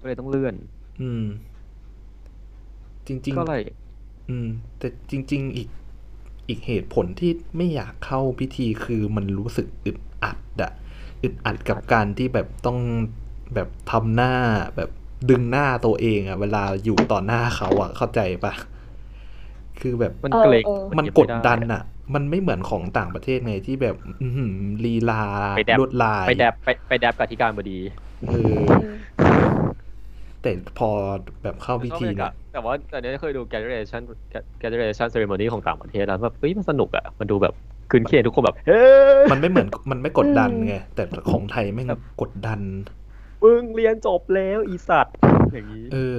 [0.00, 0.54] ก็เลยต้องเลื่อน
[1.00, 1.24] อืม
[3.06, 4.48] จริงก็เลยๆอืม
[4.78, 5.68] แต่จริง ๆ อีก
[6.48, 10.72] อีกเหตุผลที่ไม่อยากเข้าพิธีคือมันรู้สึกอึดอัดอะ
[11.22, 12.78] อึดอัดกับการที่แบบต้อง
[13.54, 14.34] แบบทำหน้า
[14.76, 14.90] แบบ
[15.30, 18.52] ดึงหน้าตัวเองอะเวลาอยู่ต่อหน้าเขาอะเข้าใจปะ
[19.80, 21.82] คือแบบมันเออเกรงเออมันเบกไดดันอะ
[22.14, 25.24] มันไม่เหมือนของต่างประเทศไงที่แบบอือหือลีลา
[25.56, 27.78] ไปแดบลวดลาย ไปแดบไปไปแดบกับที่การบดี
[28.28, 28.64] เออ
[30.42, 30.88] แต่พอ
[31.42, 34.02] แบบเข้าพิธีเนี่ยแต่ว่าแต่เนี้ยเคยดู graduation
[34.60, 37.54] graduation ceremony ของต่างประเทศแล้วแบบเฮ้ยมันสนุกอะมันดูแบบ
[37.90, 38.82] คืนเคงทุกคนแบบเฮ้
[39.24, 41.88] ยมันไม่เหมือนมันไม่กดดันอืมไง แต่ของไทยแม่ง
[42.20, 42.60] กดดัน
[43.44, 45.16] มึงเรียนจบแล้วอีสัตว์
[45.52, 46.18] อย่างนี้ เออ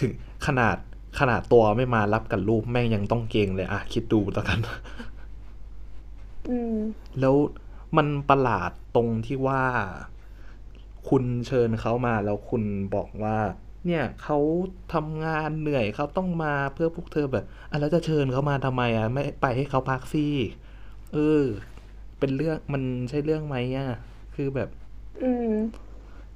[0.00, 0.10] ถึง
[0.46, 0.76] ขนาด
[1.18, 4.58] ขนาดตัวไม่มารับกับรูปแม่งยังต้องเกรงเลย อะ คิดดูแล้วกัน
[6.48, 6.76] อืม
[7.20, 7.34] แล้ว
[7.96, 9.62] มันประหลาดตรงที่ว่า
[11.08, 12.62] คุณเชิญเขามาแล้วคุณ
[12.94, 13.38] บอกว่า
[13.86, 14.38] เนี่ยเขา
[14.94, 20.26] ทำงานเหนื่อยเขาต้องมาเพื่อพวกเธอแบบอะแล้วจะเชิญเขามาทำไมอะไม่ไปให้เขาพักสิ
[21.12, 21.44] เออ
[22.18, 23.88] เป็นเรื่องมันใช่เรื่องไหมอะ
[24.34, 24.68] คือแบบ
[25.22, 25.52] อืม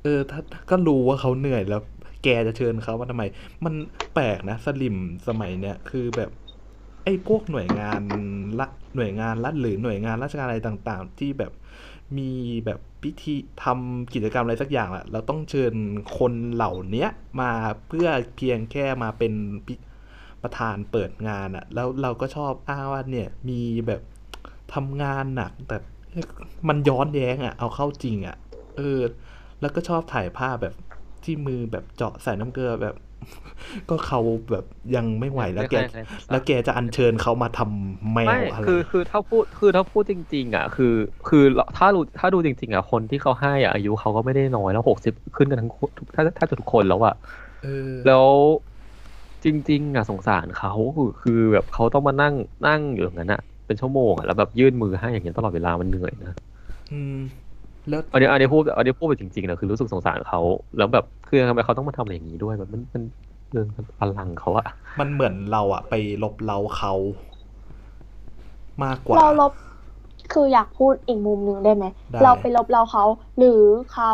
[0.02, 0.40] เออถ้า
[0.70, 1.82] ก็รู้ว่าเขาเหนื่อยแล้ว
[2.22, 3.22] แกจะเชิญเขามาทำไม
[3.64, 3.74] มัน
[4.14, 4.96] แปลกนะ สลิม
[5.28, 6.30] สมัยเนี้ยคือแบบ
[7.04, 8.02] ไอ้พวกหน่วยงาน
[8.58, 11.52] ละหน่วยงานรัฐหรือหน่วยงานราชการอะไรต่างๆ ที่แบบ
[12.18, 12.30] มี
[12.66, 15.74] แบบพิธีทำกิจกรรมอะไรสักอย่างแหละเราต้องเชิญ
[16.18, 17.08] คนเหล่าเนี้ย
[17.40, 17.50] มา
[17.88, 19.32] เพื่อเพียงแค่มาเป็น
[20.42, 24.02] ประธานเปิดงานอะแล้วเราก็ชอบอ้างว่าเนี่ยมีแบบ
[24.74, 25.76] ทำงานหนักแต่
[26.68, 28.36] มันย้อนแย้งอะเอาเข้าจริงอะ
[28.76, 29.00] เออ
[29.60, 30.74] แล้วก็ชอบถ่ายภาพแบบ
[31.24, 32.94] ที่มือแบบเจาะใส่น้ำเกลือแบบ
[33.90, 34.64] ก็เขาแบบ
[34.96, 40.94] ยังไม่ไหวแล้วแกใช่ๆๆแล้วแกจะอัญเชิญเขามาทำแมไม่วอะไรคือคือถ้าพูดคือถ้าพูดจริง ๆ อะ คือ
[41.28, 41.44] คือ
[41.76, 47.14] ถ้ารู้ถ้าดูจริง ๆ อะคนที่เขาให้อะอายุเขาก็ไม่ได้น้อยแล้วหกสิบขึ้นกันทั้งทุกถ้าถ้าจะทุกคนแล้วอะ
[47.62, 48.26] เออแล้ว
[49.44, 52.34] จริง ๆ อะสงสารเขาคือคือแบบเขาต้องมานั่ง
[52.66, 56.32] นั่งอยู่อย่างนั้นอะเป็นชั่วโมงอะแล้วแบบยื่นมือให้อย่างเงี้ยตลอดเวลามันเหนื่อยนะ
[56.92, 57.18] อืม
[57.90, 60.38] แล้วอันนี้อันนี้พูดอันนี้พูดไปจริงๆนะคือรู้สึกสงสารเขา
[60.76, 63.02] แล้วแบบคือทำไมเขาต้องมาทำอะไรอย่างนี้ด้วยแบบมันมัน
[63.50, 63.66] เรื่อง
[64.00, 64.64] พลังเขาอะ
[65.00, 66.92] มันเหมือนเราอะไปลบเราเขา
[68.82, 69.52] มากกว่าเราลบ
[70.30, 73.02] คืออยากพูดอีกมุมหนึ่งได้ไหมได้เราไปลบเราเขา
[73.36, 73.48] หรือ
[73.88, 74.06] เขา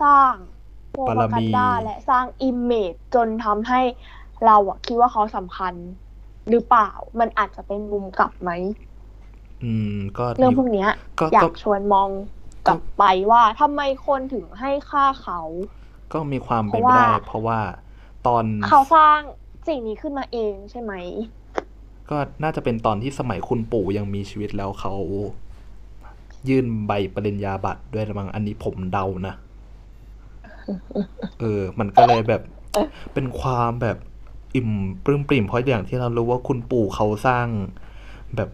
[0.00, 0.36] สร้าง
[0.90, 3.78] โปรบารปามีกันดาและสร้างอิมเมจจนทำให้
[4.42, 5.74] เราอะคิดว่าเขาสำคัญ
[6.48, 6.84] หรือเปล่า
[7.20, 8.50] มันอาจจะเป็นมุมกลับไหม
[9.62, 10.88] อืมก็เรื่องพวกเนี้ย
[11.20, 12.10] ก็อยาก็กชวนมอง
[12.66, 15.40] กลับไปว่าทำไมคนถึงให้ค่าเขา
[16.12, 17.58] ก็มีความเป็นเพไปราะว่าได้เพราะว่า
[18.26, 19.20] ตอนเขาสร้าง
[19.68, 20.92] สิ่งนี้ขึ้นมาเองใช่ไหม
[22.10, 24.94] ก็น่าจะเป็นตอนที่สมัยคุณปู่ยังมีชีวิตแล้วเขา
[26.48, 29.34] ยื่นใบปริญญาบัตรด้วยละมั้งอันนี้ผมเดานะ
[31.40, 32.42] เออ มันก็เลยแบบ
[33.14, 33.96] เป็นความแบบ
[34.54, 34.70] อิ่ม
[35.04, 37.46] ปลื้มปริ่มเพราะอย่างที่เรารู้ว่าคุณปู่เขาสร้าง
[38.36, 38.48] แบบ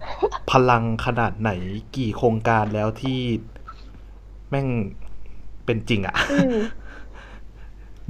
[0.51, 1.51] พลังขนาดไหน
[1.97, 3.21] กี่โครงการแล้วที่
[4.51, 4.67] แม่ง
[5.65, 6.57] เป็นจริงอะอืม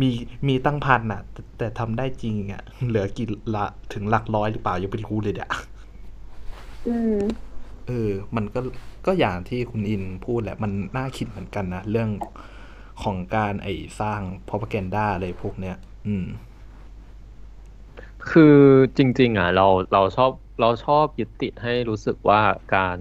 [0.00, 0.10] มี
[0.48, 5.50] มีตั้งพันอะแต่แต่ทำได้จริงอะเหลือกี่ละถึงหลักร้อยหรือเปล่า ยังไม่รู้เลยเนี่ย
[6.86, 7.22] อืม
[7.88, 8.60] เออ มันก็
[9.06, 12.10] ก็อย่างที่คุณอินพูดแหละ มันน่าคิดเหมือนกันนะ เรื่อง
[13.02, 13.68] ของการไอ
[14.00, 16.26] สร้าง propaganda อะไรพวกเนี้ย อืม
[18.30, 18.56] คือ
[18.96, 22.40] จริง ๆ อะ เราเราชอบเราชอบยึดติดให้รู้สึกว่า
[22.74, 22.98] การ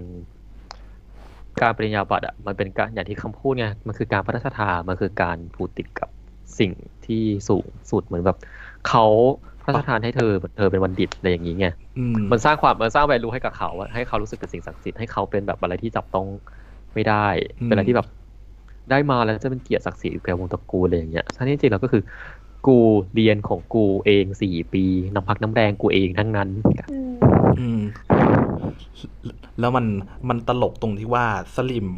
[1.62, 6.08] การปริญญาบัตรอะมันเป็นการอย่างที่คำพูดไงมันคือการพระราชทานมันคือการผูกติดกับ
[6.58, 6.72] สิ่ง
[7.06, 8.38] ที่สูงสุดเหมือนแบบ
[8.88, 9.06] เขา
[9.64, 11.66] พระราชทานให้เธอเธอเป็นวันดิตอะไรอย่างนี้ไง
[11.98, 16.26] อืมมันสร้างความมันสร้าง value ให้กับเขาอะให้เขารู้สึกเป็นสิ่งศักดิ์สิทธิ์ให้เขาเป็นแบบอะไรที่จับต้อง
[16.94, 17.26] ไม่ได้
[17.60, 18.08] อืมเป็นอะไรที่แบบ
[18.90, 22.02] ได้มาแล้วจะเป็นเกียรติศักดิ์ศรีแก่วงตระกูลอะไรอย่างเงี้ยทั้งที่จริงแล้วก็คือ
[22.66, 22.78] กู
[23.14, 26.48] เรียนของกูเองสี่ปีน้ำพักน้ำแรงกูเองทั้งนั้น
[26.90, 27.16] อืม
[27.60, 27.80] อืม
[29.60, 29.86] แล้วมัน
[30.28, 31.88] มันตลกตรงที่ว่าสลิม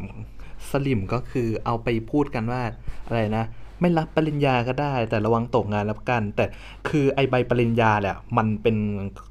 [0.70, 2.62] สลิมก็คือเอาไปพูดกันว่า
[3.06, 3.44] อะไรนะ
[3.80, 6.44] ไม่รับปริญญาก็ได้ แต่ระวังตกงานแล้วกัน แต่
[6.88, 8.76] คือไอใบปริญญาแหละมันเป็น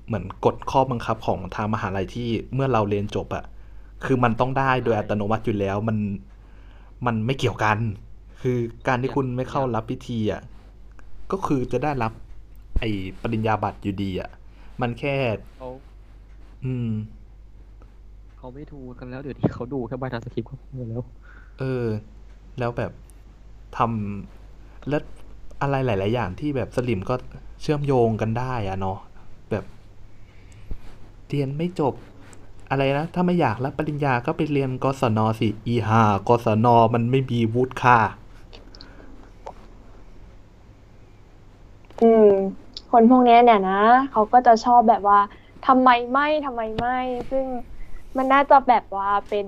[0.07, 3.43] เหมือนกฎข้อบังคับของทางมหาลัยที่เมื่อเราเรียนจบอะ
[4.05, 5.97] คือมันต้องได้โดยอัตโนมัติอยู่แล้วมัน
[7.05, 7.77] มันไม่เกี่ยวกัน
[8.41, 10.41] คือการที่คุณไม่เข้ารับพิธีอะ
[11.31, 12.11] ก็คือจะได้รับ
[12.79, 12.83] ไอ
[13.21, 14.29] ปริญญาบัตรอยู่ดีอะ
[14.81, 15.15] มันแค่
[15.57, 15.69] เขา
[16.65, 16.89] อืม
[18.39, 21.04] เขาไม่ดูกันแล้วเดี๋ยวนี้เขาดูแค่ใบทานสคริปต์ก็พอแล้ว
[21.60, 21.86] เออ
[22.60, 22.91] แล้วแบบ
[23.78, 25.02] ทำแล้ว
[25.62, 27.15] อะไรหลาย ๆ อย่างที่แบบสลิมก็
[27.62, 28.97] เชื่อมโยงกันได้อะเนาะ
[29.52, 29.65] แบบ
[31.28, 31.93] เรียนไม่จบ
[32.69, 37.97] อะไรนะ ถ้าไม่อยากรับปริญญาก็ไปเรียนกศนสิอีหากศนมันไม่มีวุฒิค่า
[42.02, 42.30] อืม
[42.91, 45.19] คนพวกเนี้ยเนี่ยนะ เขาก็จะชอบแบบว่า
[45.67, 46.97] ทำไมไม่ทำไมไม่
[47.32, 47.45] ซึ่ง
[48.17, 49.47] มันน่าจะแบบว่าเป็น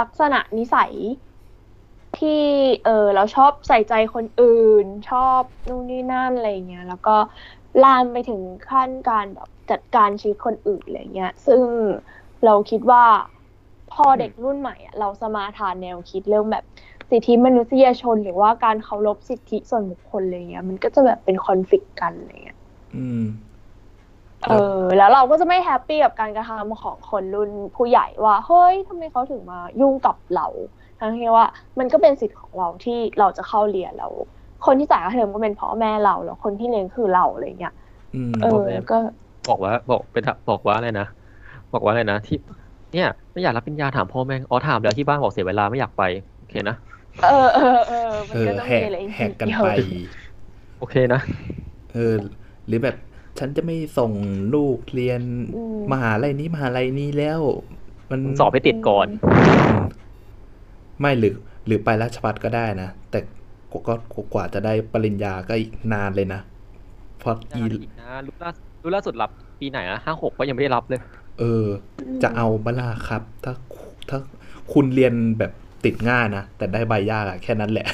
[0.00, 0.92] ลักษณะนิสัย
[2.18, 2.42] ที่
[2.84, 7.16] เออเราชอบใส่ใจคนอื่น ชอบนู่นนี่นั่นอะไรเงี้ยแล้วก็
[7.84, 11.62] ลามไปถึงขั้นการแบบจัดการชีวิตคนอื่นอะไรเงี้ย ซึ่ง
[12.44, 13.04] เราคิดว่า
[13.92, 16.64] พอเด็กรุ่นใหม่อะเราสมาทานแนวคิดเรื่องแบบ
[17.10, 22.58] สิทธิมนุษยชนหรือว่าการเคารพสิทธิส่วนบุคคลอะไรเงี้ย มันก็จะแบบเป็นคอนฟ lict กันอะไรเงี้ย
[22.94, 23.24] อืม
[24.46, 24.54] เออ
[24.96, 30.46] แล้วเราก็จะไม่แฮปปี้กับการกระทำของคนรุ่นผู้ใหญ่ว่าเฮ้ยทำไมเขาถึงมายุ่งกับเรา
[30.98, 31.46] ทั้งที่ว่า
[31.78, 34.12] มันก็เป็นสิทธิ์ของเราที่เราจะเข้าเรียนแล้ว
[34.66, 37.72] คนที่จ่ายค่าเทอมก็เป็นพ่อแม่เราแล้วคนที่เลี้ยงคือเราอะไรเงี้ย
[38.14, 38.96] อืมเออแล้วก็
[39.48, 41.04] บอกว่าบอกเป็นบอกว่าอะไรนะ
[41.72, 42.36] บอกว่าอะไรนะที่
[42.92, 46.02] เนี่ยไม่อยากรับปริญญาถามพ่อแม่อ๋อถามแล้วที่บ้านบอกเสียเวลาไม่อยากไป
[46.38, 46.74] โอเคนะ
[47.20, 47.96] เออเออเออ
[48.30, 49.66] มันเออก็ต้องแหมีกอะไรแหกกันไป
[50.78, 51.20] โอเคนะ
[51.92, 52.14] เออ
[52.66, 52.94] หรือแบบ
[53.38, 54.12] ฉันจะไม่ส่ง
[54.54, 55.20] ลูกเรียน
[55.56, 57.40] อืมมหาลัยนี้มหาลัยนี้แล้ว
[58.10, 59.06] มันสอบให้ติดก่อน
[61.00, 61.34] ไม่หรือ
[61.66, 63.18] หรือไปราชพัฒก็ได้นะ แต่
[63.72, 63.78] ก็
[64.14, 66.40] ก็กว่าจะได้ปริญญาก็อีกนานเลยนะ
[67.18, 68.50] เพราะอีอีกนะรู้ล่า
[68.82, 71.00] รู้ล่าสุดรับปีไหนอะห้าหกก็ยังไม่ได้รับเลย
[71.38, 71.66] เออ
[72.22, 73.52] จะเอาบลาครับ ถ้า
[74.08, 74.18] ถ้า
[74.72, 75.52] คุณเรียนแบบ
[75.84, 77.86] ติดง่ายนะ แต่ได้ใบยากอะแค่นั้นแหละ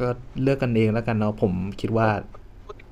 [0.00, 0.08] ก็
[0.42, 2.08] เลือกกันเองแล้วกันเนาะผมคิดว่า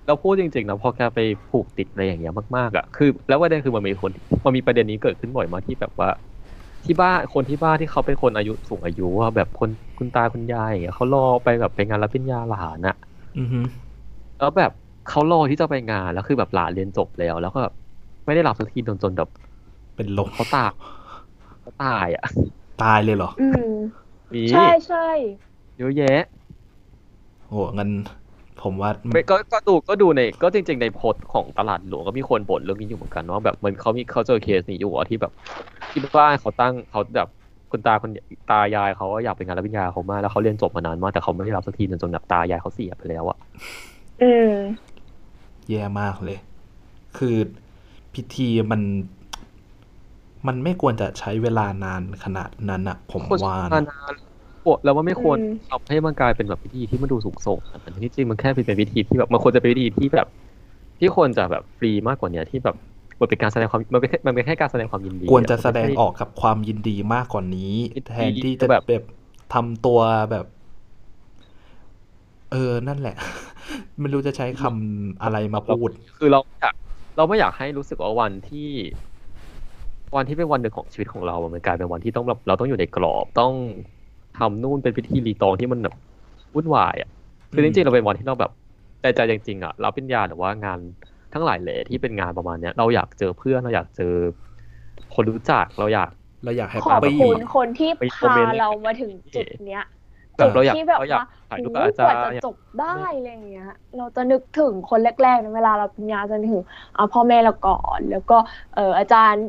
[0.09, 4.11] เราพูดจริงๆนะพอแกไปผูกติดอะไรอย่างเงี้ยมากๆอะคือแล้วประเด็นคือมันมีคน
[4.45, 6.11] มันมีประเด็นนี้เกิดขึ้นบ่อยมากที่แบบว่า
[6.85, 12.97] ที่บ้านคนที่บ้านที่เขาเป็นคนอายุสูงอายุว่าแบบคนคุณตาคุณยายอย่างเงี้ยเขารอไปแบบไปงานรับปริญญาหลานอะ
[13.39, 13.61] อือฮึ
[14.39, 14.73] แล้วแบบ
[15.09, 17.75] เขารอที่จะไปงานแล้วคือแบบหลานเรียนจบแล้ว แล้วก็แบบ
[18.27, 19.29] ไม่ได้รับสักทีจนจนแบบ
[19.97, 20.71] เป็นลมเขาตาย
[21.61, 22.25] เขาตายอะ
[22.83, 23.63] ตายเลยเหรอ อืม
[24.35, 24.99] มีใช่ใช่
[25.79, 26.25] เยอะแยะ
[27.47, 27.91] โหงั้น
[28.63, 35.33] ผมว่าไม่ก็ก็ดูก็ดูในก็จริง ๆ ในโพสต์ของตลาดหลวงก็มีคนบ่นเรื่องนี้อยู่เหมือนกันว่าแบบมันเขามีเขาเจอเคสนี้อยู่อะที่แบบ
[35.91, 37.29] ที่บ้านเขาตั้งเขาแบบ
[37.71, 38.11] คุณตาคุณ
[38.51, 43.39] ตายายเขาอยากไปงานรับปริญญาเขามากแล้วเขาเรียนจบมานานมากแต่เขาไม่ได้รับสักทีจนจนแบบตายายเขาเสียไปแล้วอะ
[44.23, 44.53] อืม
[45.71, 46.39] แย่มากเลย
[47.19, 47.37] คือ
[48.15, 48.81] พิธีมัน
[50.47, 53.99] มันไม่ควรจะใช้เวลานานขนาดนั้นอะผมควรว่านานะ
[54.69, 60.27] นๆปวดแล้วว่าไม่ควรอืมทำให้มันกลายเป็นแบบพิธีที่มันดูสูงส่งอะแต่ที่จริงมันแค่เป็นพิธีที่แบบมันควรจะเป็นพิธีที่แบบ
[60.99, 62.77] ที่ควรจะแบบฟรีมากกว่าเนี้ยที่แบบ
[63.21, 69.05] มันเป็นการแสดงความมันเป็นแค่มันเป็นแค่การแสดงความยินดี ควรจะแสดงมันไม่ออกกับความยินดีมากกว่านี้ยินดีแทนที่จะแบบแบบ
[69.55, 70.01] ทำตัว
[70.31, 70.47] แบบ
[72.53, 73.17] เออนั่นแหละ
[74.01, 76.75] ไม่รู้จะใช้คำอะไรมาพูด คือเราอยาก
[77.17, 78.71] เราไม่อยากให้รู้สึกว่าวันที่
[80.17, 83.53] วันที่เป็นวันหนึ่งของชีวิตของเราอะมันกลายเป็นวันที่ต้องแบบเราต้องอยู่ในกรอบต้อง
[84.39, 85.95] ทำนู่นเป็นพิธีรีตองที่มันแบบ
[86.55, 87.09] วุ่นวายอะ
[87.53, 88.51] คืออืจมริงๆเราเป็นวันที่เราแบบ
[89.01, 90.81] ใจใจจริงๆอะเราเป็นญาหรือว่างาน
[91.33, 94.05] ทั้งหลายแหล่ที่เป็นงานประมาณเนี้ยเราอยากเจอเพื่อนเราอยากเจอ
[95.15, 96.11] คนรู้จักเราอยาก
[96.45, 99.83] เราอยากแฮปขอบปี้คุณคนที่ไปคอมพาเมนต์เรามาถึงจุดเนี้ย
[100.37, 103.65] แบบเราอยากที่แบบเราอยากว่าถ่ายรูปโอ้กับอาโหจากว่าย์จะอยากจบได้อะไรอย่างเงี้ย
[103.97, 108.35] เราจะนึกถึงคนแรกๆนะเวลาเราปริญญาจะนึกถึงเอาพ่อแม่เราก่อน แล้วก็
[108.73, 109.45] เอออาจารย์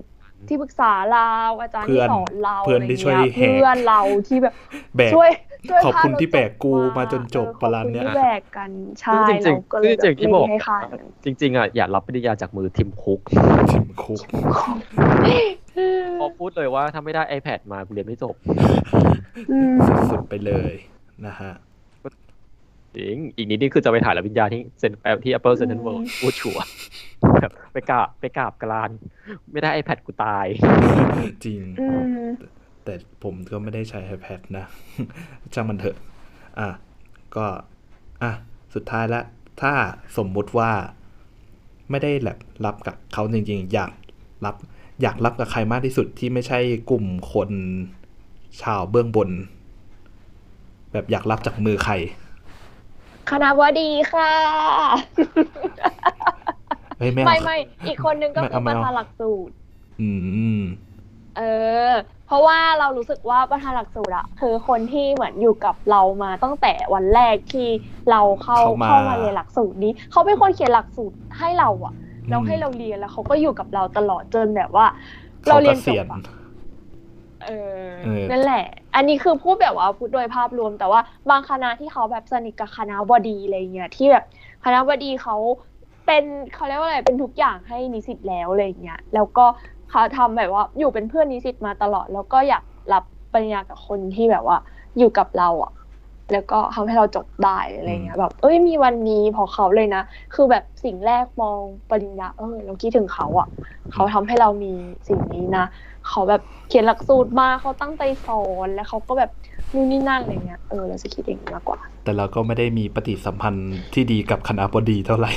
[0.48, 4.54] ที่ปรึกษาเราอาจารย์เพื่ที่อนสอนเราเพื่อนที่ช่วยะไรแหกเงี้เพื่อนเราที่แบบ
[4.96, 5.30] แบกช่วย
[5.70, 8.70] ช่วยขอบคุณพเรที่แบกกูจมาจนจบเออประมาณเนี้ยขอบคุณที่แบกกัน
[9.02, 13.20] ใช่ซึ่งจริงเราก็ๆเลยซึ่งจริงๆที่บอกให้ค่ากันจริง ๆอะอยากรับปริญญาจากมือทิมคุก
[13.72, 14.20] ทิมคุก
[16.20, 18.36] พอพูดเลยว่าถ้าไม่ได้ iPad มากูเรียนไม่จบ
[19.52, 19.76] อืม
[20.12, 20.74] สุดๆไปเลย
[21.28, 21.54] นะฮะ
[23.00, 24.92] จริง อีกนิดนี่คือจะไปถ่ายรับปริญญาที่เซน
[25.24, 26.64] ที่ Apple Central World พูดชัวร์
[27.42, 28.90] แบบไปกราบไปกราบกราน
[29.52, 30.46] ไม่ได้ iPad กูตาย
[31.46, 31.88] จริงอื
[32.26, 32.30] ม
[32.84, 34.66] แต่ผมก็ไม่ได้ใช้ iPad นะ
[35.54, 35.96] ช่างมันเถอะ
[36.60, 36.70] อะ
[37.36, 37.46] ก็
[38.24, 38.32] อะ
[38.76, 39.24] สุดท้ายแล้ว
[39.62, 39.72] ถ้า
[40.18, 40.72] สมมุติว่า
[41.90, 43.92] ไม่ได้แบบรับกับเขาจริงๆ อยาก
[44.46, 44.56] รับ
[45.02, 46.60] อยากรับกับใครมากที่สุดที่ไม่ใช่
[46.90, 47.50] กลุ่มคน
[48.62, 49.30] ชาวเบื้องบน
[50.92, 51.94] แบบอยากรับจากมือใคร
[53.32, 54.32] คณะบดีค่ะ
[56.98, 59.54] เฮ้ยไม่ไม่เอาไม่อีกคนนึงก็ไม่คืเอาอไม่ประเอาธานหลักสูตร
[60.02, 60.10] อื
[60.60, 60.62] ม
[61.38, 61.42] เอ
[61.90, 61.92] อ
[62.28, 67.68] เพราะว่าเรารู้สึกว่าประธานหลักสูตรอะคือคนที่เหมือนอยู่กับเรามาตั้งแต่วันแรกที่
[68.12, 74.86] เราเข้าเข้ามาเข้ามาเรียนหลักสูตรนี้เขาเป็นคนเขียนหลักสูตรให้เราอะอืมแล้วให้เราเรียนแล้วเขาก็อยู่กับเราตลอดจนแบบว่า
[75.46, 76.22] เขาเราเรีเกยนจษียณบอะ
[77.40, 77.50] เออ
[78.04, 78.64] เออนั่นแหละ
[78.96, 84.24] อันนี้คือพูดแบบว่าพูดโดยภาพรวม แต่ว่าบางคณะที่เขาแบบสนิทกับคณะบดีอะไรเงี้ยที่แบบ
[84.64, 85.36] คณะบดีเขา
[86.06, 89.46] เป็นเขาเรียกว่าอะไรเป็นทุกอย่างให้นิสิตแล้วอะไรเงี้ยแล้วก็
[89.88, 94.58] เขาทำแบบว่าอยู่เป็นเพื่อนนิสิตมาตลอด แล้วก็อยากรับปริญญากับคนที่แบบว่า
[94.98, 95.72] อยู่กับเราอะ
[96.32, 100.00] แล้วก็ทำให้เราจบได้อะไรเงี้ยแบบ เอ้ยมีวันนี้เพอเขาเลยนะ
[100.32, 103.48] คือแบบสิ่งแรกมองปริญญาเออ เราคิดถึงเขาอะ
[103.90, 104.68] เขาทำให้เรามี
[105.08, 105.62] สิ่งนี้นะ
[106.10, 109.32] เขาแบบเขียนหลักสูตรมาเขาตั้งใจสอนแล้วเขาก็แบบ
[109.74, 115.32] นู่นนี่นั่นอะไรเงี้ยเออเราจะคิดอย่างนี้มากกว่า แต่เราก็ไม่ได้มีปฏิสัมพันธ์ที่ดีกับคณะบดีเท่าไหร่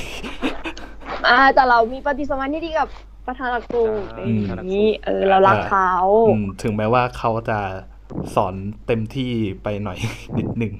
[1.27, 2.87] อ่าแต่เรามีปฏิสัมพันธ์ที่ดีกับ
[3.27, 5.91] ประธานหลักสูตรอือย่ามงนี้นี้เออเรารักเขา
[6.29, 7.59] อืมถึงแม้ว่าเขาจะ
[8.35, 8.53] สอน
[8.87, 9.31] เต็มที่
[9.63, 9.97] ไปหน่อย
[10.37, 10.73] นิดหนึ่ง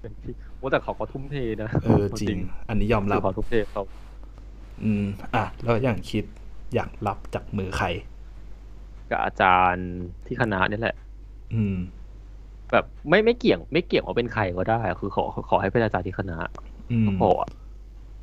[0.00, 3.82] เป็นที่โอ้แต่เขาก็ทุ่มเทนะเออจริง อันนี้ยอมรับเขาทุ่มเทเขา
[4.82, 6.24] อืมอะแล้วอย่างคิด
[6.74, 7.86] อยากรับจากมือใคร
[9.10, 9.88] กับอาจารย์
[10.26, 10.96] ที่คณะนี่แหละ
[11.54, 11.76] อืม
[12.68, 16.38] ไปแบบไม่ไม่เกี่ยง ไม่เกี่ยงว่าเป็นใครก็ได้อะคือขอขอให้เป็นอาจารย์ที่คณะ
[16.92, 17.50] อืมก็พออะ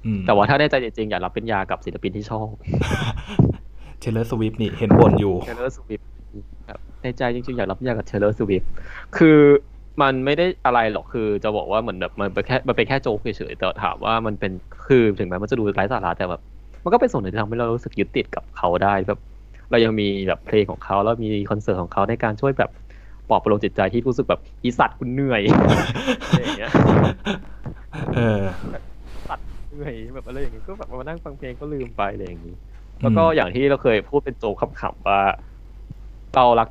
[0.05, 2.51] อืมแต่ว่าถ้าได้ใจจริงๆอยากรับปริญญากับศิลปินที่ชอบ
[3.99, 6.01] เทเลอร์สวิฟนี่เห็นบ่นอยู่เทเลอร์สวิฟ
[6.69, 8.63] ครับในใจจริงๆ อยากรับปริญญากับเทเลอร์สวิฟ
[9.17, 9.37] คือ
[10.01, 14.51] มันไม่ได้อะไรหรอกคือจะบอกว่าเหมือนแบบมันเป็นแค่มันเป็นแค่โจ๊กเฉยๆแต่ถามว่ามันเป็น
[14.87, 16.41] คือถึงแม้มันจะดูไร้สาระแต่แบบ
[16.83, 19.19] มันก็เป็นส่วนหนึ่งที่ทำให้เรารู้สึกยึดติดกับเขาได้แบบ
[19.71, 22.71] เรายังมีแบบเพลงของเขาแล้วมีคอนเสิร์ตของเขาในการช่วยแบบ
[23.29, 25.41] ปลอบประโลมจิตใจที่รู้สึกแบบอีสัตว์คุณเหนื่อย
[26.27, 26.71] อะไรอย่างเงี้ย
[28.15, 28.43] เออ
[29.29, 32.55] สัตว์เหนื่อยแบบอะไรอย่างเงี้ยก็แบบมานั่งฟังเพลงก็ลืมไปอะไรอย่างงี้
[33.01, 35.21] แล้วก็อย่างที่เราเคยพูดเป็นโจกขำๆว่า
[36.35, 36.67] เรารัก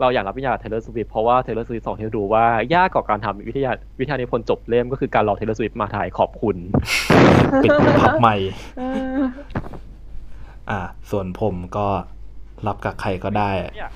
[0.00, 6.56] เราอยากรับวิทยาเทเลอร์สวิฟเพราะว่าเทเลอร์สวิฟสอนให้รู้ว่ายากกว่าการทำวิทยาวิทยานิพนธ์จบเล่มก็คือการรอเทเลอร์สวิฟมาถ่ายขอบคุณ
[7.62, 8.36] ปิดพับใหม่
[8.78, 8.82] เอ
[9.14, 9.16] อ
[10.70, 10.80] อ่า
[11.10, 11.88] ส่วนผมก็
[12.66, 13.92] รับกับใครก็ได้ ไม่อยาก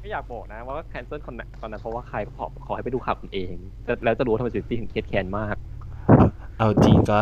[0.00, 5.56] ไม่อยากบอกนะ ว่าแคนเซิลคนนั้นตอนนั้นเพราะว่าใครขอขอให้ไปดูข่าวคุณเอง แล้วแล้วจะรู้ว่าทำไมสวิฟตี้ถึงเครียดแค้นมาก
[6.58, 7.18] เอาจริงก็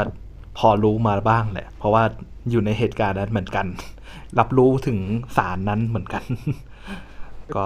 [0.58, 2.02] พอรู้มาบ้างแหละ เพราะว่า
[2.50, 3.66] อยู่ในเหตุการณ์นั้นเหมือนกัน
[4.38, 4.98] รับรู้ถึง
[5.36, 6.24] สารนั้นเหมือนกัน
[7.56, 7.64] ก็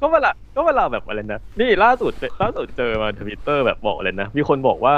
[0.00, 4.94] ก็เวลาก็เวลาแบบอะไรนะ นี่ล่าสุดล่าสุดเจอมาทวิตเตอร์แบบบอกเลยนะ มีคนบอกว่า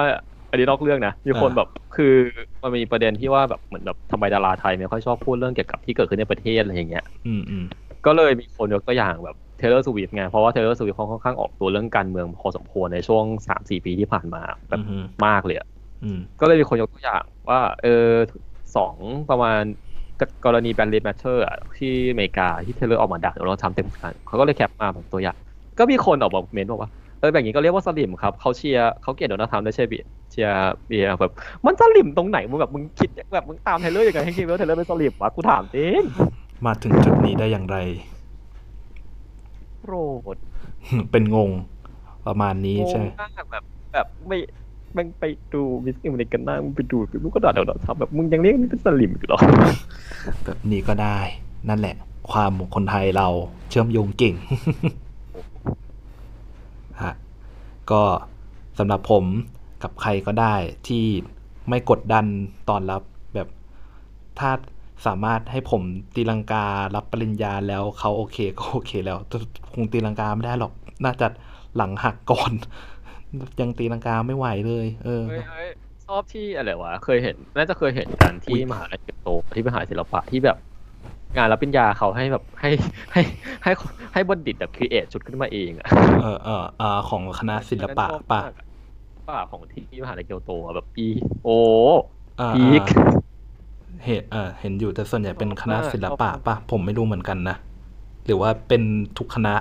[0.52, 2.04] อันนี้นอกเรื่องนะ มีคนอ่าแบบคือ
[2.62, 7.64] มันมีประเด็นที่ว่าแบบเหมือนแบบทำไมดาราไทยไม่ค่อยชอบพูดเรื่องเกี่ยวกับที่เกิดขึ้นในประเทศอะไรอย่างเงี้ยอืมอืม
[8.06, 15.66] ก็เลยมีคนยกตัวอย่างแบบเทเลอร์สวิฟไงเพราะว่าเทเลอร์สวิฟเขาค่อนข้างออกตัวเรื่องการเมืองพอสมควรในช่วงสามสี่ปีที่ผ่านมาแบบอืมมากเลยอะ
[16.02, 17.88] อืมก็เลยมีคนยกตัวอย่างว่าเออ
[18.76, 18.96] สอง
[19.30, 19.62] ประมาณ
[20.44, 21.42] กรณีแบนเล y แมทเ t อร์
[21.78, 25.36] ที่อเมริกาที่เทเลอร์ออกมาดักเราทำเต็มกันเขาก็เลยแคปมาแบบตัวอย่าง
[25.78, 26.90] ก็มีคนออกมาเมนต์บอกว่า
[27.22, 29.94] เออแบบนี้ก็เรียกว่าสลิมครับเขาเชียร์เขาเกลียดโดนัลด์ทรัมป์ด้วยใช่ไหม
[30.30, 31.32] เชียร์เบียร์แบบ
[31.64, 36.02] มันสลิมตรงไหนมึงแบบมึงคิดแบบมึงตามเทเลอร์ยังไงให้คิดว่าเทเลอร์เป็นสลิมวะกูถามจริง
[36.66, 37.76] มาถึงจุดนี้ได้อย่างไร
[39.82, 39.94] โกร
[40.34, 40.36] ธ
[41.10, 41.50] เป็นงง
[42.26, 44.38] ประมาณนี้งใช่ไหมงมากแบบแบบไม่
[44.94, 49.40] แม่งไปดูมิสซิ่งอเมริกันนั่งไปดูมึงก็ด่าโดนัลด์ทรัมป์แบบมึงยังเรียกมันเป็นสลิมอยู่เหรอ
[50.44, 51.18] แบบนี้ก็ได้
[51.68, 51.96] นั่นแหละ
[52.30, 53.28] ความของคนไทยเรา
[53.68, 54.34] เชื่อมโยงเก่ง
[57.02, 57.14] ฮะ
[57.90, 58.02] ก็
[58.78, 59.24] สำหรับผม
[59.82, 60.54] กับใครก็ได้
[60.88, 61.04] ที่
[61.68, 62.24] ไม่กดดัน
[62.68, 63.02] ตอนรับ
[63.34, 63.48] แบบ
[64.38, 64.50] ถ้า
[65.06, 65.82] สามารถให้ผม
[66.14, 69.36] ตีลังการับปริญญาแล้วเขาโอเคก็โอเคแล้วแต่
[69.74, 70.72] คงตีลังกาไม่ได้หรอก
[71.04, 71.26] น่าจะ
[71.76, 72.52] หลังหักก่อน
[73.60, 75.70] ยังตีลังกาไม่ไหวเลย เออเฮ้ยเฮ้ย
[76.06, 80.56] ชอบที่อะไรวะเคยเห็น น่าจะเคยเห็นกันที่มหาลัยเกียวโตที่มหาศิลปะที่แบบ
[81.36, 82.70] งานรับปริญญาเขาให้แบบให้
[83.12, 83.20] ให้
[83.62, 83.72] ให้
[84.12, 85.86] ให้บัณฑิตแบบครีเอทชุดขึ้นมาเองอะ
[86.22, 88.40] เออเออเออของคณะศิลปะปะ
[89.28, 91.08] ป่ะของที่มหาลัยเกียวโตอะแบบอี
[91.44, 91.48] โอ
[92.40, 93.02] อ่าพีคอ่า
[94.04, 97.56] เห็นเออเห็นอยู่แต่ส่วนใหญ่เป็นคณะศิลปะชอบมากปะผมไม่รู้เหมือนกันนะ
[98.26, 98.82] หรือว่าเป็น
[99.18, 99.54] ทุกคณะ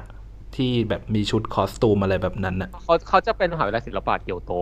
[0.55, 4.53] ที่แบบมีชุดคอสตูมอะไรแบบนั้นน่ะเขาเขาจะเป็นมหาวิทยาลัยศิลปะเกียวโต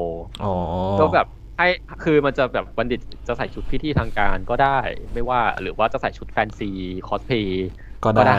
[0.43, 0.54] อ๋อ
[1.00, 1.28] ก็แบบ
[1.60, 1.67] ให้
[2.04, 4.80] คือมันจะแบบบัณฑิตจะใส่ชุดพิธีทางการก็ได้
[5.13, 6.69] ไม่ว่าหรือว่าจะใส่ชุดแฟนซี
[7.08, 7.67] คอสเพย์
[8.04, 8.38] ก็ก็ได้ได้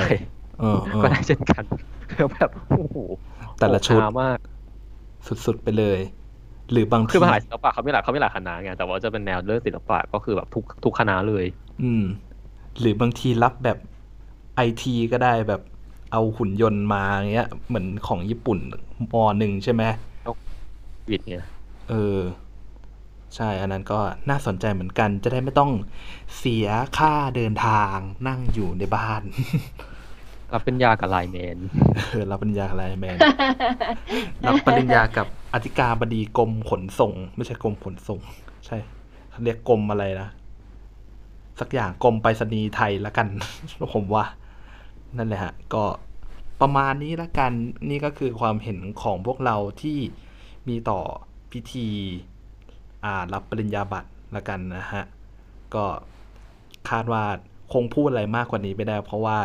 [0.60, 1.64] เออเออก็ได้เช่นกัน
[2.16, 2.96] แล้วแบบโอ้โห
[3.58, 4.38] แต่ละชุดโหฮามาก
[5.46, 5.98] สุดๆไปเลย
[6.72, 11.44] หรือบางทีคือมหาศิลปะเขาไม่หลายเขาไม่หลายคณะไงแต่ว่าจะเป็นแนวเรื่องศิลปะก็คือแบบทุกทุกคณะเลย
[11.82, 12.04] อืม
[12.80, 13.78] หรือบางทีรับแบบ
[14.56, 15.60] ไอทีก็ได้แบบ
[16.12, 18.58] เอาหุ่นยนต์มาอย่างเงี้ย เหมือนของญี่ปุ่น
[19.12, 19.82] มหนึ่งใช่ไหม
[21.10, 21.44] วิดเนี่ย
[21.90, 22.18] เออ
[23.36, 25.70] ใช่ อันนั้นก็น่าสนใจเหมือนกัน จะได้ไม่ต้อง
[26.38, 26.66] เสีย
[26.98, 27.96] ค่าเดินทาง
[28.28, 29.22] นั่งอยู่ในบ้าน
[30.52, 31.58] รับเป็นยากับไลน์แมน
[32.10, 33.18] เออรับปริญญาอะไรแมน
[34.46, 38.20] รับปริญญากับอธิการบดีกรมขนส่ง ไม่ใช่กรมขนส่ง
[38.66, 38.76] ใช่
[39.30, 40.28] เขาเรียกกรมอะไรนะ
[41.60, 43.28] สักอย่างกรมไปรษณีย์ไทยละกัน
[43.94, 44.24] ผมว่า
[45.16, 45.84] นั่นแหละฮะ ก็
[46.60, 47.52] ประมาณนี้ละกัน
[47.90, 49.98] นี่ก็คือความเห็นของพวกเราที่
[50.68, 51.00] มีต่อ
[51.52, 51.88] พิธี
[52.28, 52.29] อ่า
[53.32, 55.04] รับปริญญาบัตรละกันนะฮะ
[55.74, 55.84] ก็
[56.90, 57.24] คาดว่า
[57.72, 59.38] คงพูดอะไรมากกว่านี้ไม่ได้ เพราะว่า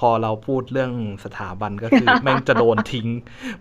[0.00, 0.92] พอเราพูดเรื่อง
[1.24, 3.06] สถาบันก็คือ แม่งจะโดนทิ้ง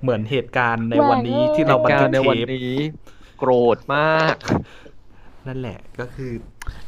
[0.02, 2.76] เหมือนเหตุการณ์ในวันนี้ที่เราบันทึกในเทวันปนี้
[3.38, 4.36] โกรธมาก
[5.48, 6.32] นั่นแหละก็คือ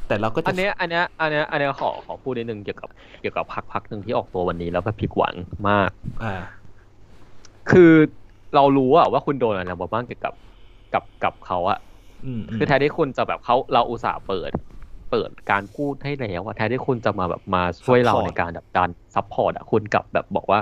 [0.07, 2.89] แต่เราก็จะอันเนี้ยอันเนี้ยอันเนี้ยอันเนี้ยขอขอพูดนิดนึงเกี่ยวกับ
[3.21, 5.35] เกี่ยวกับพักพักหนึ่งที่ออกตัววันนี้แล้วแบบผิดหวัง
[5.69, 5.89] มาก
[6.23, 6.35] อ่า
[7.71, 7.93] คือ
[8.55, 10.33] เรารู้อะว่าคุณโดนอะไรมาบ้างเกี่ยวกับ
[10.93, 11.92] กับกับเขาอะอืมม
[12.57, 14.51] คือแทนที่คุณจะแบบเขาเราอุตส่าห์เปิด
[15.11, 20.59] เปิดการพูดให้แล้วอะแทนที่คุณจะมาแบบมาช่วยเรา Support ในการแบบดันซัพพอร์ตอะคุณกลับแบบบอกว่า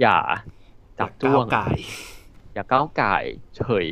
[0.00, 0.16] อย่า
[0.98, 1.76] จับจ้วงก้าวไก่าย
[2.54, 3.24] อย่าก้าวไก่าย
[3.56, 3.86] เฉย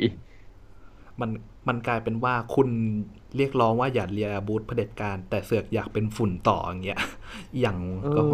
[1.20, 1.30] มัน
[1.68, 2.68] มันกลายเป็นว่าคุณ
[3.36, 7.00] เรียกร้องว่าอย่าเลียบูธเผด็จการ แต่เสือกอยากเป็นฝุ่นต่ออย่างเงี้ย
[7.60, 8.24] อย่างเอก็อ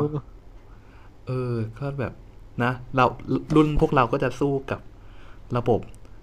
[1.26, 2.12] เออก็แบบ
[2.62, 3.04] นะ เรา
[3.56, 4.80] รุ่นพวกเราก็จะสู้กับ
[5.56, 5.80] ระบบ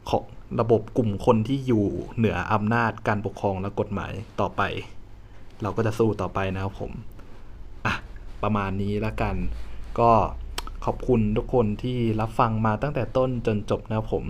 [0.09, 0.23] ของ
[0.59, 1.85] ระบบกลุ่มคนที่อยู่
[2.17, 4.61] เหนืออำนาจการปกครองและกฎหมายต่อไป
[5.61, 6.91] เราก็จะสู้ต่อไปนะครับผม
[7.85, 7.93] อะ
[8.43, 9.35] ประมาณนี้แล้วกัน
[9.99, 10.11] ก็
[10.85, 14.25] ขอบคุณทุกคนที่รับฟังมาตั้งแต่ต้นจนจบนะครับผม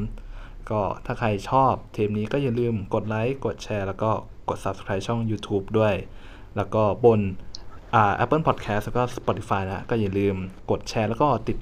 [0.69, 4.09] ก็ถ้าใครชอบเทปนี้ก็อย่าลืมกดไลค์กดแชร์แล้วก็
[4.49, 5.93] กด Subscribe ช่อง YouTube ด้วย
[6.55, 7.19] แล้วก็บน
[7.95, 10.35] อ่า Apple Podcast แล้วก็ Spotify นะ ก็อย่าลืม
[10.71, 11.57] กดแชร์แล้วก็ติด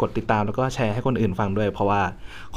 [0.00, 2.02] กดติดตามแล้วก็แชร์ให้คนอื่นฟังด้วย เพราะว่า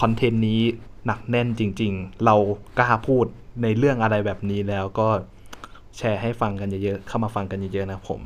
[0.02, 0.62] คอนเทนต์นี้
[1.06, 2.36] หนักแน่นจริง ๆ เรา
[2.80, 3.26] กล้าพูด
[3.64, 5.08] ในเรื่องอะไรแบบนี้แล้วก็
[5.98, 8.20] แชร์ให้ฟังกันเยอะๆ เข้ามาฟังกันเยอะๆนะผม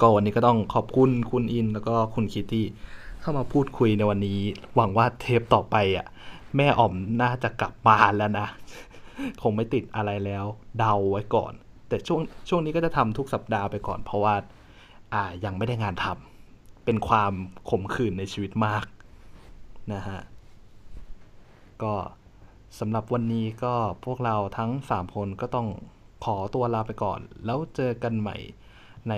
[0.00, 2.64] ก็วันนี้ก็ต้องขอบคุณคุณอินแล้วก็คุณคิตที่
[3.20, 4.40] เข้ามาพูดคุยในวันนี้
[4.76, 6.06] หวังว่าเทปต่อไปอะ
[6.56, 8.46] แม่อ๋อมน่าจะกลับมาแล้วนะ
[9.42, 10.44] คงไม่ติดอะไรแล้ว
[10.78, 11.52] เดาไว้ก่อน
[11.88, 14.34] แต่ช่วงช่วงนี้ก็จะทำทุกสัปดาห์ไปก่อน เพราะว่า
[15.14, 17.32] อ่ายังไม่ได้งานทำเป็นความ
[17.70, 18.84] ขมขื่นในชีวิตมาก
[19.92, 20.20] นะฮะ
[21.82, 21.94] ก็
[22.78, 23.74] สำหรับวันนี้ก็
[24.04, 25.68] พวกเราทั้ง 3 คนก็ต้อง
[26.24, 28.36] ขอตัวลาไปก่อน แล้วเจอกันใหม่
[29.08, 29.14] ใน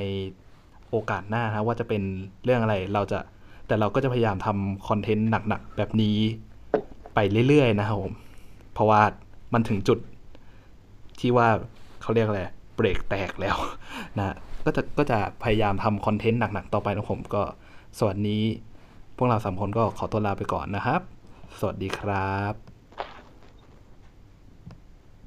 [0.90, 2.02] โอกาสหน้านะว่าจะเป็น
[2.44, 3.18] เรื่องอะไรเราจะ
[3.66, 6.16] แต่เราก็จะพยายามทำคอนเทนต์หนักๆ แบบนี้
[7.14, 8.12] ไปเรื่อยๆ นะครับผม
[8.74, 9.02] เพราะว่า
[9.54, 9.98] มันถึงจุด
[11.20, 11.48] ที่ว่า
[12.02, 12.42] เขาเรียกอะไร
[12.76, 13.56] เบรกแตกแล้ว
[14.18, 14.34] นะ
[14.64, 17.42] ก็จะก็จะพยายามทำคอนเทนต์หนักๆ ต่อไปนะผมก็
[17.98, 18.38] สวัสดี
[19.16, 21.00] พวกเราสามคนก็ขอตัวลาไปก่อนนะครับ
[21.62, 22.70] สวัสดีครับ